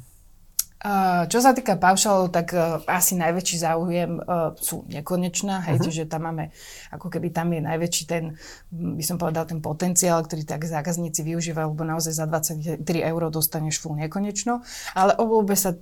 Čo 1.33 1.41
sa 1.41 1.57
týka 1.57 1.81
paušalov, 1.81 2.29
tak 2.29 2.53
uh, 2.53 2.77
asi 2.85 3.17
najväčší 3.17 3.57
záujem 3.57 4.21
uh, 4.21 4.53
sú 4.53 4.85
nekonečná, 4.93 5.65
hej, 5.65 5.81
uh-huh. 5.81 5.85
čiže 5.89 6.05
tam 6.05 6.29
máme, 6.29 6.53
ako 6.93 7.09
keby 7.09 7.33
tam 7.33 7.57
je 7.57 7.65
najväčší 7.65 8.05
ten, 8.05 8.37
by 8.69 9.01
som 9.01 9.17
povedal, 9.17 9.49
ten 9.49 9.65
potenciál, 9.65 10.21
ktorý 10.21 10.45
tak 10.45 10.69
zákazníci 10.69 11.25
využívajú, 11.25 11.73
lebo 11.73 11.89
naozaj 11.89 12.21
za 12.21 12.29
23 12.29 12.85
eur 12.85 13.23
dostaneš 13.33 13.81
full 13.81 13.97
nekonečno, 13.97 14.61
ale 14.93 15.17
obľúbe 15.17 15.57
sa, 15.57 15.73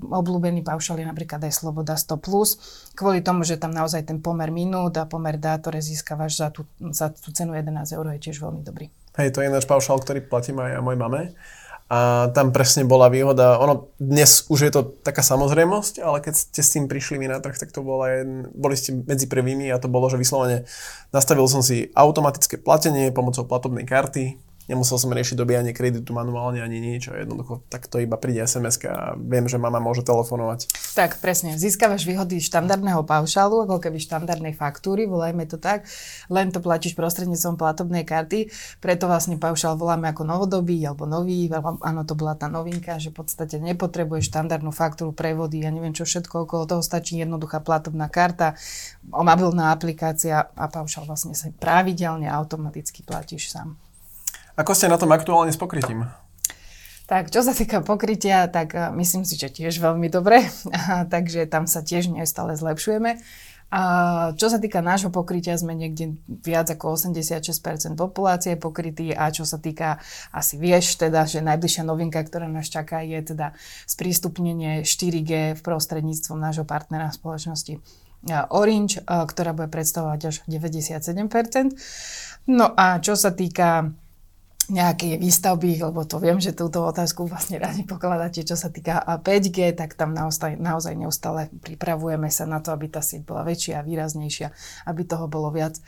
obľúbený 0.00 0.64
paušal 0.64 1.04
je 1.04 1.12
napríklad 1.12 1.44
aj 1.44 1.52
Sloboda 1.52 2.00
100+, 2.00 2.16
kvôli 2.96 3.20
tomu, 3.20 3.44
že 3.44 3.60
tam 3.60 3.76
naozaj 3.76 4.08
ten 4.08 4.24
pomer 4.24 4.48
minút 4.48 4.96
a 4.96 5.04
pomer 5.04 5.36
dát, 5.36 5.60
ktoré 5.60 5.84
získavaš 5.84 6.40
za 6.40 6.48
tú, 6.48 6.64
za 6.80 7.12
tú 7.12 7.36
cenu 7.36 7.52
11 7.52 7.84
eur 7.84 8.16
je 8.16 8.32
tiež 8.32 8.40
veľmi 8.40 8.64
dobrý. 8.64 8.88
Hej, 9.12 9.36
to 9.36 9.44
je 9.44 9.52
náš 9.52 9.68
paušal, 9.68 10.00
ktorý 10.00 10.24
platím 10.24 10.60
aj 10.64 10.76
ja 10.76 10.80
mojej 10.80 11.00
mame. 11.00 11.22
A 11.92 12.32
tam 12.32 12.56
presne 12.56 12.88
bola 12.88 13.12
výhoda, 13.12 13.60
ono 13.60 13.92
dnes 14.00 14.48
už 14.48 14.58
je 14.64 14.72
to 14.72 14.80
taká 15.04 15.20
samozrejmosť, 15.20 16.00
ale 16.00 16.24
keď 16.24 16.34
ste 16.40 16.60
s 16.64 16.72
tým 16.72 16.88
prišli 16.88 17.20
vy 17.20 17.28
na 17.28 17.36
trh, 17.36 17.52
tak 17.52 17.68
to 17.68 17.84
bola 17.84 18.08
jeden, 18.08 18.48
boli 18.56 18.72
ste 18.80 18.96
medzi 18.96 19.28
prvými 19.28 19.68
a 19.68 19.76
to 19.76 19.92
bolo, 19.92 20.08
že 20.08 20.16
vyslovene 20.16 20.64
nastavil 21.12 21.44
som 21.52 21.60
si 21.60 21.92
automatické 21.92 22.56
platenie 22.56 23.12
pomocou 23.12 23.44
platobnej 23.44 23.84
karty, 23.84 24.40
Nemusel 24.70 24.94
som 24.94 25.10
riešiť 25.10 25.34
dobíjanie 25.34 25.74
kreditu 25.74 26.14
manuálne 26.14 26.62
ani 26.62 26.78
nič 26.78 27.10
a 27.10 27.18
jednoducho 27.18 27.66
takto 27.66 27.98
iba 27.98 28.14
príde 28.14 28.46
sms 28.46 28.78
a 28.86 29.18
viem, 29.18 29.50
že 29.50 29.58
mama 29.58 29.82
môže 29.82 30.06
telefonovať. 30.06 30.70
Tak, 30.94 31.18
presne. 31.18 31.58
Získavaš 31.58 32.06
výhody 32.06 32.38
štandardného 32.38 33.02
paušálu, 33.02 33.66
ako 33.66 33.82
keby 33.82 33.98
štandardnej 33.98 34.54
faktúry, 34.54 35.10
volajme 35.10 35.50
to 35.50 35.58
tak, 35.58 35.88
len 36.30 36.54
to 36.54 36.62
platíš 36.62 36.94
prostredníctvom 36.94 37.58
platobnej 37.58 38.06
karty, 38.06 38.54
preto 38.78 39.10
vlastne 39.10 39.34
paušál 39.34 39.74
voláme 39.74 40.06
ako 40.14 40.22
novodobý 40.22 40.78
alebo 40.86 41.10
nový, 41.10 41.50
áno, 41.82 42.06
to 42.06 42.14
bola 42.14 42.38
tá 42.38 42.46
novinka, 42.46 43.02
že 43.02 43.10
v 43.10 43.24
podstate 43.24 43.58
nepotrebuješ 43.58 44.30
štandardnú 44.30 44.70
faktúru, 44.70 45.10
prevody, 45.10 45.66
ja 45.66 45.70
neviem 45.74 45.92
čo 45.92 46.06
všetko, 46.06 46.46
okolo 46.46 46.70
toho 46.70 46.82
stačí 46.82 47.18
jednoduchá 47.18 47.60
platobná 47.60 48.06
karta, 48.06 48.54
mobilná 49.10 49.74
aplikácia 49.74 50.48
a 50.54 50.64
paušál 50.70 51.04
vlastne 51.04 51.34
sa 51.34 51.50
pravidelne 51.50 52.30
automaticky 52.30 53.02
platíš 53.02 53.52
sám. 53.52 53.74
Ako 54.56 54.76
ste 54.76 54.92
na 54.92 55.00
tom 55.00 55.12
aktuálne 55.12 55.52
s 55.52 55.56
pokrytím? 55.56 56.08
Tak, 57.08 57.28
čo 57.28 57.44
sa 57.44 57.52
týka 57.52 57.84
pokrytia, 57.84 58.48
tak 58.48 58.72
uh, 58.72 58.88
myslím 58.96 59.24
si, 59.28 59.36
že 59.36 59.52
tiež 59.52 59.80
veľmi 59.80 60.08
dobre, 60.08 60.48
takže 61.12 61.44
tam 61.48 61.68
sa 61.68 61.84
tiež 61.84 62.08
neustále 62.12 62.56
zlepšujeme. 62.56 63.20
A 63.72 63.80
čo 64.36 64.52
sa 64.52 64.60
týka 64.60 64.84
nášho 64.84 65.08
pokrytia, 65.08 65.56
sme 65.56 65.72
niekde 65.72 66.20
viac 66.28 66.68
ako 66.68 66.92
86% 66.92 67.96
populácie 67.96 68.60
pokrytý 68.60 69.16
a 69.16 69.32
čo 69.32 69.48
sa 69.48 69.56
týka, 69.56 69.96
asi 70.28 70.60
vieš 70.60 71.00
teda, 71.00 71.24
že 71.24 71.40
najbližšia 71.40 71.80
novinka, 71.88 72.20
ktorá 72.20 72.52
nás 72.52 72.68
čaká, 72.68 73.00
je 73.00 73.32
teda 73.32 73.56
sprístupnenie 73.88 74.84
4G 74.84 75.56
v 75.56 75.60
prostredníctvom 75.64 76.36
nášho 76.36 76.68
partnera 76.68 77.08
spoločnosti 77.16 77.80
Orange, 78.52 79.02
ktorá 79.08 79.50
bude 79.56 79.72
predstavovať 79.72 80.20
až 80.30 80.36
97%. 80.46 81.74
No 82.46 82.70
a 82.76 83.00
čo 83.02 83.16
sa 83.18 83.32
týka 83.34 83.90
nejaké 84.68 85.18
výstavby, 85.18 85.82
lebo 85.82 86.06
to 86.06 86.20
viem, 86.22 86.38
že 86.38 86.54
túto 86.54 86.84
otázku 86.84 87.26
vlastne 87.26 87.58
radi 87.58 87.82
pokladáte, 87.82 88.46
čo 88.46 88.54
sa 88.54 88.70
týka 88.70 89.02
5G, 89.02 89.74
tak 89.74 89.98
tam 89.98 90.14
naozaj, 90.14 90.60
naozaj 90.60 90.94
neustále 90.94 91.50
pripravujeme 91.64 92.30
sa 92.30 92.46
na 92.46 92.62
to, 92.62 92.70
aby 92.70 92.86
tá 92.86 93.00
sieť 93.00 93.26
bola 93.26 93.42
väčšia 93.42 93.80
a 93.80 93.86
výraznejšia, 93.86 94.52
aby 94.86 95.02
toho 95.08 95.26
bolo 95.26 95.50
viac. 95.50 95.80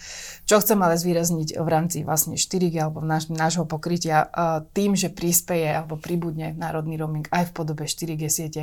Čo 0.48 0.58
chcem 0.64 0.80
ale 0.80 0.98
zvýrazniť 0.98 1.60
v 1.60 1.68
rámci 1.68 2.02
vlastne 2.02 2.34
4G 2.34 2.74
alebo 2.80 3.04
naš, 3.04 3.30
nášho 3.30 3.68
pokrytia, 3.68 4.26
tým, 4.72 4.96
že 4.96 5.12
prispieje 5.12 5.70
alebo 5.70 6.00
pribudne 6.00 6.56
národný 6.56 6.96
roaming 6.96 7.28
aj 7.30 7.50
v 7.50 7.52
podobe 7.54 7.84
4G 7.84 8.22
siete, 8.32 8.62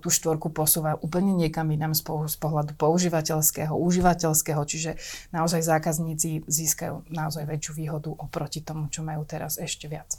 tú 0.00 0.08
štvorku 0.08 0.48
posúva 0.48 0.96
úplne 0.98 1.36
niekam 1.36 1.68
inám 1.70 1.92
z 1.94 2.36
pohľadu 2.40 2.72
používateľského, 2.74 3.76
užívateľského, 3.76 4.62
čiže 4.64 4.96
naozaj 5.30 5.60
zákazníci 5.60 6.48
získajú 6.48 7.12
naozaj 7.12 7.44
väčšiu 7.44 7.72
výhodu 7.76 8.10
oproti 8.14 8.64
tomu, 8.64 8.88
čo 8.88 9.04
majú 9.04 9.19
majú 9.20 9.28
teraz 9.28 9.60
ešte 9.60 9.84
viac. 9.84 10.16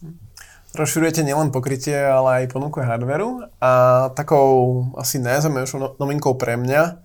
Rozširujete 0.77 1.25
nielen 1.25 1.50
pokrytie, 1.50 1.98
ale 1.98 2.46
aj 2.46 2.53
ponuku 2.53 2.86
hardveru 2.86 3.50
a 3.58 3.72
takou 4.13 4.86
asi 4.96 5.17
najzaujímavejšou 5.17 5.79
no- 5.81 5.96
novinkou 5.98 6.38
pre 6.38 6.55
mňa 6.55 7.01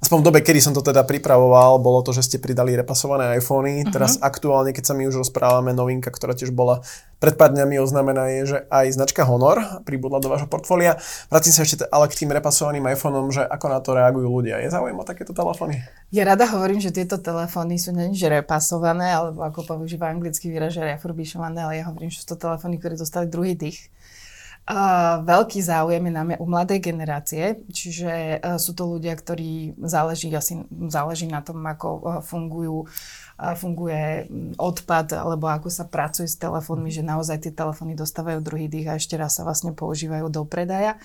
aspoň 0.00 0.18
v 0.20 0.26
dobe, 0.28 0.38
kedy 0.44 0.60
som 0.60 0.74
to 0.76 0.84
teda 0.84 1.02
pripravoval, 1.08 1.80
bolo 1.80 2.04
to, 2.04 2.12
že 2.12 2.26
ste 2.26 2.36
pridali 2.42 2.76
repasované 2.76 3.36
iPhony. 3.40 3.82
Uh-huh. 3.82 3.92
Teraz 3.92 4.20
aktuálne, 4.20 4.76
keď 4.76 4.92
sa 4.92 4.94
my 4.94 5.08
už 5.08 5.24
rozprávame, 5.26 5.72
novinka, 5.72 6.12
ktorá 6.12 6.36
tiež 6.36 6.52
bola 6.52 6.84
pred 7.16 7.32
pár 7.32 7.56
dňami 7.56 7.80
oznamená, 7.80 8.28
je, 8.28 8.42
že 8.44 8.58
aj 8.68 8.92
značka 8.92 9.24
Honor 9.24 9.80
pribudla 9.88 10.20
do 10.20 10.28
vášho 10.28 10.52
portfólia. 10.52 11.00
Vrátim 11.32 11.48
sa 11.48 11.64
ešte 11.64 11.88
ale 11.88 12.12
k 12.12 12.18
tým 12.20 12.28
repasovaným 12.28 12.84
iPhoneom, 12.92 13.32
že 13.32 13.40
ako 13.40 13.66
na 13.72 13.80
to 13.80 13.96
reagujú 13.96 14.28
ľudia. 14.28 14.60
Je 14.60 14.68
záujem 14.68 14.92
o 14.92 15.04
takéto 15.04 15.32
telefóny? 15.32 15.80
Ja 16.12 16.28
rada 16.28 16.44
hovorím, 16.44 16.76
že 16.76 16.92
tieto 16.92 17.16
telefóny 17.16 17.80
sú 17.80 17.96
nie 17.96 18.12
že 18.12 18.28
repasované, 18.28 19.16
alebo 19.16 19.40
ako 19.48 19.64
používa 19.64 20.12
anglický 20.12 20.52
výraz, 20.52 20.76
že 20.76 20.84
refurbishované, 20.84 21.64
ale 21.64 21.80
ja 21.80 21.88
hovorím, 21.88 22.12
že 22.12 22.20
sú 22.20 22.36
to 22.36 22.44
telefóny, 22.44 22.76
ktoré 22.76 23.00
dostali 23.00 23.32
druhý 23.32 23.56
dých 23.56 23.88
Veľký 25.22 25.62
záujem 25.62 26.10
je 26.10 26.12
najmä 26.18 26.34
u 26.42 26.46
mladej 26.50 26.82
generácie, 26.82 27.62
čiže 27.70 28.42
uh, 28.42 28.58
sú 28.58 28.74
to 28.74 28.98
ľudia, 28.98 29.14
ktorí 29.14 29.78
záleží, 29.78 30.26
asi 30.34 30.66
záleží 30.90 31.30
na 31.30 31.38
tom, 31.38 31.62
ako 31.62 31.88
uh, 32.02 32.18
fungujú, 32.18 32.82
uh, 32.82 33.54
funguje 33.54 34.26
odpad, 34.58 35.22
alebo 35.22 35.46
ako 35.46 35.70
sa 35.70 35.86
pracuje 35.86 36.26
s 36.26 36.34
telefónmi, 36.42 36.90
že 36.90 37.06
naozaj 37.06 37.46
tie 37.46 37.54
telefóny 37.54 37.94
dostávajú 37.94 38.42
druhý 38.42 38.66
dých 38.66 38.90
a 38.90 38.98
ešte 38.98 39.14
raz 39.14 39.38
sa 39.38 39.46
vlastne 39.46 39.70
používajú 39.70 40.34
do 40.34 40.42
predaja. 40.42 40.98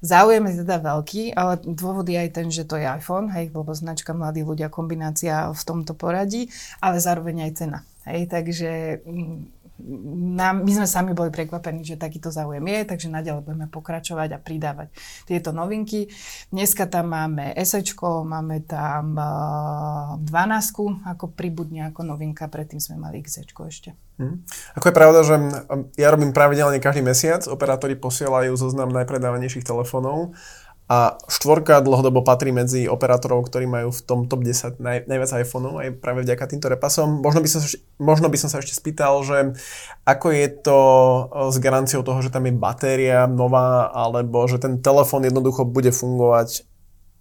Záujem 0.00 0.48
je 0.48 0.64
teda 0.64 0.80
veľký, 0.80 1.36
ale 1.36 1.60
dôvod 1.68 2.08
je 2.08 2.16
aj 2.16 2.30
ten, 2.32 2.48
že 2.48 2.64
to 2.64 2.80
je 2.80 2.88
iPhone, 2.88 3.28
hej, 3.28 3.52
lebo 3.52 3.76
značka 3.76 4.16
mladí 4.16 4.40
ľudia, 4.40 4.72
kombinácia 4.72 5.52
v 5.52 5.62
tomto 5.68 5.92
poradí, 5.92 6.48
ale 6.80 6.96
zároveň 6.96 7.44
aj 7.44 7.52
cena. 7.60 7.84
Hej, 8.08 8.32
takže 8.32 9.04
nám, 10.38 10.62
my 10.62 10.72
sme 10.72 10.86
sami 10.86 11.12
boli 11.12 11.34
prekvapení, 11.34 11.82
že 11.82 11.98
takýto 11.98 12.30
záujem 12.30 12.62
je, 12.62 12.80
takže 12.94 13.08
naďalej 13.10 13.42
budeme 13.42 13.66
pokračovať 13.68 14.28
a 14.34 14.38
pridávať 14.38 14.88
tieto 15.26 15.50
novinky. 15.50 16.08
Dneska 16.54 16.86
tam 16.86 17.12
máme 17.12 17.52
SEčko, 17.58 18.22
máme 18.22 18.62
tam 18.64 19.18
uh, 19.18 20.18
12 20.22 21.10
ako 21.12 21.34
pribudne 21.34 21.90
ako 21.90 22.06
novinka, 22.06 22.46
predtým 22.46 22.78
sme 22.78 22.96
mali 23.02 23.20
XEčko 23.20 23.66
ešte. 23.66 23.92
Hmm. 24.20 24.44
Ako 24.78 24.92
je 24.92 24.94
pravda, 24.94 25.20
že 25.26 25.34
ja 25.98 26.08
robím 26.12 26.30
pravidelne 26.30 26.78
každý 26.78 27.02
mesiac, 27.02 27.42
operátori 27.48 27.98
posielajú 27.98 28.54
zoznam 28.54 28.92
najpredávanejších 28.94 29.66
telefónov 29.66 30.36
a 30.92 31.16
štvorka 31.24 31.80
dlhodobo 31.80 32.20
patrí 32.20 32.52
medzi 32.52 32.84
operátorov, 32.84 33.48
ktorí 33.48 33.64
majú 33.64 33.88
v 33.96 34.00
tom 34.04 34.28
top 34.28 34.44
10 34.44 34.76
naj, 34.76 35.08
najviac 35.08 35.32
iPhoneov 35.40 35.80
aj 35.80 35.88
práve 36.04 36.20
vďaka 36.20 36.44
týmto 36.44 36.68
repasom. 36.68 37.24
Možno 37.24 37.40
by, 37.40 37.48
som 37.48 37.64
možno 37.96 38.28
by 38.28 38.36
som 38.36 38.52
sa 38.52 38.60
ešte 38.60 38.76
spýtal, 38.76 39.24
že 39.24 39.56
ako 40.04 40.36
je 40.36 40.46
to 40.52 40.78
e, 40.84 41.20
s 41.48 41.56
garanciou 41.64 42.04
toho, 42.04 42.20
že 42.20 42.28
tam 42.28 42.44
je 42.44 42.52
batéria 42.52 43.24
nová, 43.24 43.88
alebo 43.88 44.44
že 44.44 44.60
ten 44.60 44.84
telefón 44.84 45.24
jednoducho 45.24 45.64
bude 45.64 45.88
fungovať, 45.96 46.68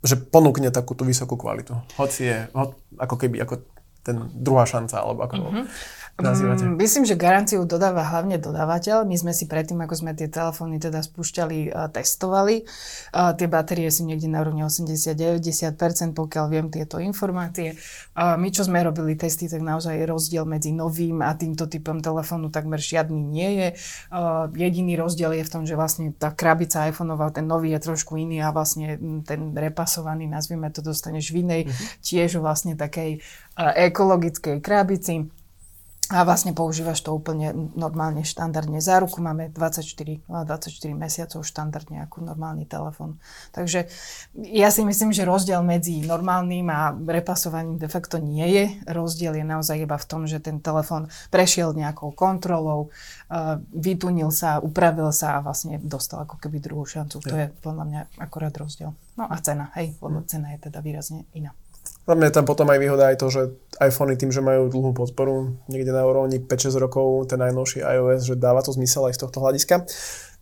že 0.03 0.15
ponúkne 0.19 0.67
takú 0.67 0.91
tú 0.91 1.07
vysokú 1.07 1.39
kvalitu. 1.39 1.71
Hoci 1.95 2.27
je 2.27 2.37
ho, 2.51 2.75
ako 2.99 3.15
keby 3.15 3.39
ako 3.47 3.63
ten 4.03 4.19
druhá 4.35 4.67
šanca, 4.67 4.99
alebo 4.99 5.31
ako... 5.31 5.35
Mm-hmm 5.39 6.00
nazývate? 6.19 6.67
Mm, 6.67 6.75
myslím, 6.75 7.03
že 7.07 7.15
garanciu 7.15 7.63
dodáva 7.63 8.03
hlavne 8.03 8.35
dodávateľ. 8.35 9.07
My 9.07 9.15
sme 9.15 9.31
si 9.31 9.47
predtým, 9.47 9.79
ako 9.79 9.95
sme 10.03 10.11
tie 10.11 10.27
telefóny 10.27 10.83
teda 10.83 10.99
spúšťali, 10.99 11.71
uh, 11.71 11.87
testovali. 11.87 12.67
Uh, 13.15 13.31
tie 13.31 13.47
batérie 13.47 13.87
sú 13.87 14.03
niekde 14.03 14.27
na 14.27 14.43
úrovni 14.43 14.67
80-90%, 14.67 16.11
pokiaľ 16.11 16.45
viem 16.51 16.67
tieto 16.67 16.99
informácie. 16.99 17.79
Uh, 18.11 18.35
my, 18.35 18.51
čo 18.51 18.67
sme 18.67 18.83
robili 18.83 19.15
testy, 19.15 19.47
tak 19.47 19.63
naozaj 19.63 20.03
rozdiel 20.03 20.43
medzi 20.43 20.75
novým 20.75 21.23
a 21.23 21.31
týmto 21.37 21.71
typom 21.71 22.03
telefónu 22.03 22.51
takmer 22.51 22.83
žiadny 22.83 23.21
nie 23.23 23.49
je. 23.55 23.67
Uh, 24.11 24.51
jediný 24.51 24.99
rozdiel 24.99 25.37
je 25.39 25.47
v 25.47 25.51
tom, 25.51 25.63
že 25.63 25.79
vlastne 25.79 26.11
tá 26.11 26.35
krabica 26.35 26.91
iPhoneová, 26.91 27.31
ten 27.31 27.47
nový 27.47 27.71
je 27.77 27.87
trošku 27.87 28.19
iný 28.19 28.43
a 28.43 28.51
vlastne 28.51 28.99
ten 29.23 29.55
repasovaný, 29.55 30.27
nazvime 30.27 30.67
to, 30.73 30.83
dostaneš 30.83 31.31
v 31.31 31.45
inej, 31.45 31.61
uh-huh. 31.69 31.87
tiež 32.03 32.41
vlastne 32.41 32.73
takej 32.75 33.21
ekologickej 33.59 34.63
krabici 34.63 35.29
a 36.11 36.27
vlastne 36.27 36.51
používaš 36.51 36.99
to 37.07 37.15
úplne 37.15 37.71
normálne, 37.71 38.27
štandardne. 38.27 38.83
Záruku 38.83 39.23
máme 39.23 39.47
24, 39.47 40.27
24 40.27 40.67
mesiacov 40.91 41.39
štandardne 41.47 42.03
ako 42.03 42.27
normálny 42.27 42.67
telefon. 42.67 43.15
Takže 43.55 43.87
ja 44.35 44.67
si 44.75 44.83
myslím, 44.83 45.15
že 45.15 45.23
rozdiel 45.23 45.63
medzi 45.63 46.03
normálnym 46.03 46.67
a 46.67 46.91
repasovaním 46.91 47.79
de 47.79 47.87
facto 47.87 48.19
nie 48.19 48.43
je. 48.43 48.65
Rozdiel 48.91 49.39
je 49.39 49.45
naozaj 49.47 49.87
iba 49.87 49.95
v 49.95 50.05
tom, 50.05 50.27
že 50.27 50.43
ten 50.43 50.59
telefon 50.59 51.07
prešiel 51.31 51.71
nejakou 51.71 52.11
kontrolou, 52.11 52.91
vytunil 53.71 54.35
sa, 54.35 54.59
upravil 54.59 55.15
sa 55.15 55.39
a 55.39 55.43
vlastne 55.43 55.79
dostal 55.79 56.27
ako 56.27 56.35
keby 56.43 56.59
druhú 56.59 56.83
šancu. 56.83 57.23
To 57.23 57.35
je 57.39 57.47
podľa 57.63 57.85
mňa 57.87 58.01
akorát 58.19 58.51
rozdiel. 58.51 58.91
No 59.15 59.23
a 59.31 59.39
cena, 59.39 59.71
hej, 59.79 59.95
lebo 60.03 60.19
hm. 60.19 60.27
cena 60.27 60.51
je 60.51 60.59
teda 60.67 60.83
výrazne 60.83 61.23
iná. 61.31 61.55
Za 62.01 62.17
mňa 62.17 62.27
je 62.27 62.35
tam 62.35 62.45
potom 62.49 62.67
aj 62.67 62.79
výhoda 62.81 63.13
aj 63.13 63.17
to, 63.21 63.27
že 63.29 63.41
iPhony 63.77 64.17
tým, 64.17 64.33
že 64.33 64.41
majú 64.41 64.67
dlhú 64.73 64.91
podporu, 64.91 65.55
niekde 65.69 65.93
na 65.93 66.01
úrovni 66.03 66.41
5-6 66.41 66.75
rokov, 66.81 67.29
ten 67.29 67.37
najnovší 67.37 67.85
iOS, 67.85 68.25
že 68.25 68.35
dáva 68.35 68.65
to 68.65 68.73
zmysel 68.73 69.05
aj 69.07 69.15
z 69.15 69.21
tohto 69.21 69.37
hľadiska. 69.39 69.85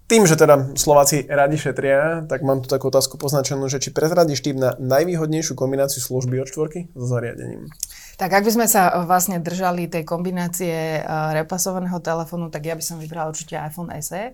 Tým, 0.09 0.25
že 0.25 0.33
teda 0.33 0.73
Slováci 0.73 1.29
radi 1.29 1.53
šetria, 1.53 2.25
tak 2.25 2.41
mám 2.41 2.65
tu 2.65 2.67
takú 2.71 2.89
otázku 2.89 3.21
poznačenú, 3.21 3.69
že 3.69 3.77
či 3.77 3.93
prezradíš 3.93 4.41
tým 4.41 4.57
na 4.57 4.73
najvýhodnejšiu 4.81 5.53
kombináciu 5.53 6.01
služby 6.01 6.41
od 6.41 6.49
štvorky 6.49 6.89
so 6.97 7.05
zariadením? 7.05 7.69
Tak 8.17 8.33
ak 8.33 8.41
by 8.41 8.51
sme 8.57 8.65
sa 8.65 9.05
vlastne 9.05 9.37
držali 9.37 9.85
tej 9.85 10.09
kombinácie 10.09 11.05
repasovaného 11.05 12.01
telefónu, 12.01 12.49
tak 12.49 12.65
ja 12.65 12.73
by 12.73 12.81
som 12.81 12.97
vybrala 12.97 13.29
určite 13.29 13.53
iPhone 13.61 13.93
SE 14.01 14.33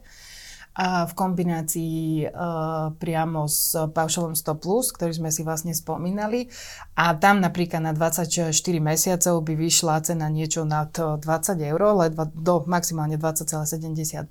a 0.75 1.08
v 1.08 1.13
kombinácii 1.15 2.27
uh, 2.27 2.91
priamo 3.00 3.48
s 3.48 3.79
paušalom 3.79 4.36
100+, 4.36 4.60
plus, 4.60 4.91
ktorý 4.91 5.15
sme 5.15 5.32
si 5.32 5.48
vlastne 5.48 5.72
spomínali. 5.72 6.51
A 7.00 7.15
tam 7.15 7.39
napríklad 7.39 7.79
na 7.79 7.96
24 7.96 8.51
mesiacov 8.84 9.39
by 9.39 9.55
vyšla 9.55 10.03
cena 10.03 10.27
niečo 10.27 10.67
nad 10.67 10.91
20 10.91 11.24
eur, 11.63 11.79
ledva 11.79 12.27
do 12.27 12.67
maximálne 12.67 13.15
20,75. 13.15 14.27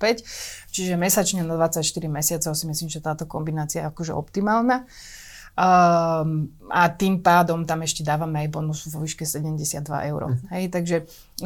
Čiže 0.69 1.01
mesačne 1.01 1.49
na 1.49 1.57
24 1.57 1.81
mesiacov 2.13 2.53
si 2.53 2.65
myslím, 2.69 2.93
že 2.93 3.01
táto 3.01 3.25
kombinácia 3.25 3.81
je 3.81 3.89
akože 3.89 4.13
optimálna. 4.13 4.85
Um, 5.55 6.51
a 6.67 6.91
tým 6.91 7.23
pádom 7.23 7.63
tam 7.63 7.87
ešte 7.87 8.03
dávame 8.03 8.43
aj 8.43 8.49
bonus 8.51 8.91
vo 8.91 9.01
výške 9.01 9.23
72 9.23 9.87
eur. 10.11 10.23
Mm. 10.27 10.39
Hej, 10.51 10.65
takže 10.75 10.97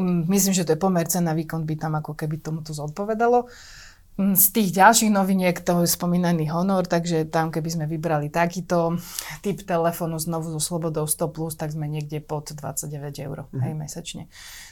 um, 0.01 0.25
myslím, 0.33 0.57
že 0.57 0.65
to 0.65 0.75
je 0.75 0.81
pomer 0.81 1.05
cena 1.07 1.37
výkon 1.37 1.69
by 1.69 1.77
tam 1.77 1.93
ako 1.95 2.17
keby 2.17 2.41
tomuto 2.41 2.73
zodpovedalo. 2.73 3.45
Mm, 3.45 3.88
z 4.19 4.47
tých 4.51 4.75
ďalších 4.75 5.15
noviniek 5.15 5.55
to 5.63 5.87
je 5.87 5.95
spomínaný 5.95 6.51
Honor, 6.51 6.83
takže 6.91 7.31
tam 7.31 7.55
keby 7.55 7.71
sme 7.71 7.85
vybrali 7.87 8.27
takýto 8.35 8.99
typ 9.47 9.63
telefónu 9.63 10.19
znovu 10.19 10.51
so 10.51 10.59
slobodou 10.59 11.07
100+, 11.07 11.31
plus, 11.31 11.55
tak 11.55 11.71
sme 11.71 11.87
niekde 11.87 12.19
pod 12.19 12.51
29 12.51 13.15
eur 13.15 13.47
mm-hmm. 13.47 13.63
hej, 13.63 13.73
mesačne. 13.79 14.23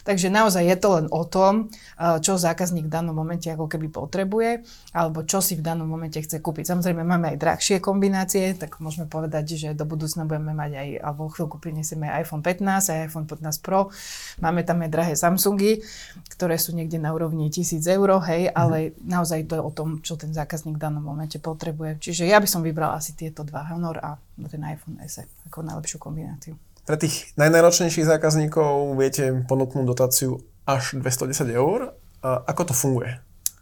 Takže 0.03 0.35
naozaj 0.35 0.67
je 0.67 0.77
to 0.83 0.89
len 0.99 1.07
o 1.15 1.23
tom, 1.23 1.71
čo 1.99 2.35
zákazník 2.35 2.91
v 2.91 2.95
danom 2.95 3.15
momente 3.15 3.47
ako 3.47 3.71
keby 3.71 3.87
potrebuje, 3.87 4.67
alebo 4.91 5.23
čo 5.23 5.39
si 5.39 5.55
v 5.55 5.63
danom 5.63 5.87
momente 5.87 6.19
chce 6.19 6.43
kúpiť. 6.43 6.75
Samozrejme 6.75 7.07
máme 7.07 7.35
aj 7.35 7.39
drahšie 7.39 7.79
kombinácie, 7.79 8.59
tak 8.59 8.83
môžeme 8.83 9.07
povedať, 9.07 9.55
že 9.55 9.79
do 9.79 9.87
budúcna 9.87 10.27
budeme 10.27 10.59
mať 10.59 10.75
aj, 10.75 10.89
alebo 11.07 11.31
chvíľku 11.31 11.63
prinesieme 11.63 12.11
iPhone 12.19 12.43
15, 12.43 12.67
aj 12.67 12.99
iPhone 13.15 13.31
15 13.31 13.63
Pro. 13.63 13.95
Máme 14.43 14.67
tam 14.67 14.83
aj 14.83 14.91
drahé 14.91 15.15
Samsungy, 15.15 15.87
ktoré 16.35 16.59
sú 16.59 16.75
niekde 16.75 16.99
na 16.99 17.15
úrovni 17.15 17.47
1000 17.47 17.79
eur, 17.95 18.11
hej, 18.27 18.51
mm-hmm. 18.51 18.59
ale 18.59 18.79
naozaj 19.07 19.36
naozaj 19.37 19.53
to 19.53 19.57
o 19.61 19.71
tom, 19.71 19.89
čo 20.01 20.17
ten 20.17 20.33
zákazník 20.33 20.81
v 20.81 20.85
danom 20.89 21.05
momente 21.05 21.37
potrebuje. 21.37 22.01
Čiže 22.01 22.25
ja 22.25 22.41
by 22.41 22.49
som 22.49 22.65
vybral 22.65 22.97
asi 22.97 23.13
tieto 23.13 23.45
dva, 23.45 23.69
Honor 23.69 24.01
a 24.01 24.17
ten 24.49 24.65
iPhone 24.65 24.97
SE 25.05 25.29
ako 25.49 25.61
najlepšiu 25.61 25.99
kombináciu. 26.01 26.57
Pre 26.87 26.97
tých 26.97 27.35
najnáročnejších 27.37 28.07
zákazníkov 28.07 28.95
viete 28.97 29.45
ponúknuť 29.45 29.85
dotáciu 29.85 30.41
až 30.65 30.97
210 30.97 31.51
eur. 31.53 31.93
A 32.25 32.43
ako 32.49 32.73
to 32.73 32.75
funguje? 32.75 33.13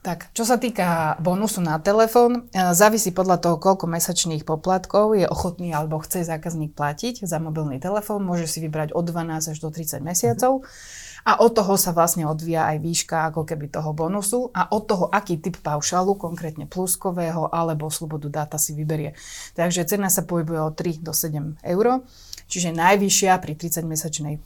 Tak, 0.04 0.37
čo 0.37 0.45
sa 0.45 0.61
týka 0.61 1.16
bonusu 1.16 1.64
na 1.64 1.81
telefón, 1.81 2.52
e, 2.52 2.76
závisí 2.76 3.09
podľa 3.09 3.40
toho, 3.40 3.57
koľko 3.57 3.88
mesačných 3.88 4.45
poplatkov 4.45 5.16
je 5.16 5.25
ochotný 5.25 5.73
alebo 5.73 5.97
chce 6.04 6.28
zákazník 6.28 6.76
platiť 6.76 7.25
za 7.25 7.40
mobilný 7.40 7.81
telefón. 7.81 8.21
Môže 8.21 8.45
si 8.45 8.61
vybrať 8.61 8.93
od 8.93 9.09
12 9.09 9.57
až 9.57 9.57
do 9.57 9.73
30 9.73 10.04
mesiacov. 10.04 10.61
Mm-hmm. 10.61 11.13
A 11.25 11.40
od 11.40 11.57
toho 11.57 11.81
sa 11.81 11.97
vlastne 11.97 12.28
odvíja 12.28 12.69
aj 12.69 12.85
výška 12.85 13.33
ako 13.33 13.49
keby 13.49 13.73
toho 13.73 13.97
bonusu 13.97 14.52
a 14.52 14.69
od 14.69 14.85
toho, 14.85 15.04
aký 15.09 15.40
typ 15.40 15.57
paušalu, 15.64 16.21
konkrétne 16.21 16.69
pluskového 16.69 17.49
alebo 17.49 17.88
slobodu 17.88 18.28
dáta 18.28 18.61
si 18.61 18.76
vyberie. 18.76 19.16
Takže 19.57 19.88
cena 19.88 20.12
sa 20.12 20.21
pohybuje 20.21 20.61
od 20.61 20.76
3 20.76 21.00
do 21.00 21.16
7 21.16 21.64
eur. 21.64 22.04
Čiže 22.45 22.76
najvyššia 22.76 23.40
pri 23.40 23.57
30-mesačnej, 23.57 24.37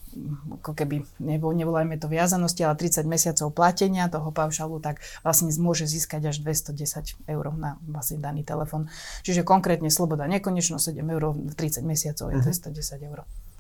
ako 0.63 0.71
keby, 0.71 1.03
nevolajme 1.19 1.99
to 1.99 2.07
viazanosti, 2.07 2.63
ale 2.63 2.79
30 2.79 3.03
mesiacov 3.11 3.51
platenia 3.51 4.07
toho 4.07 4.31
paušalu, 4.31 4.79
tak 4.79 5.03
vlastne 5.27 5.51
môže 5.59 5.91
získať 5.91 6.31
až 6.31 6.39
210 6.47 6.79
eur 7.27 7.45
na 7.59 7.75
vlastne 7.83 8.23
daný 8.23 8.47
telefon. 8.47 8.87
Čiže 9.27 9.43
konkrétne 9.43 9.91
sloboda 9.91 10.31
nekonečno 10.31 10.79
7 10.79 10.95
eur, 11.03 11.35
30 11.59 11.83
mesiacov 11.83 12.31
je 12.31 12.39
210 12.39 12.71
mhm. 12.71 13.07
eur. 13.11 13.19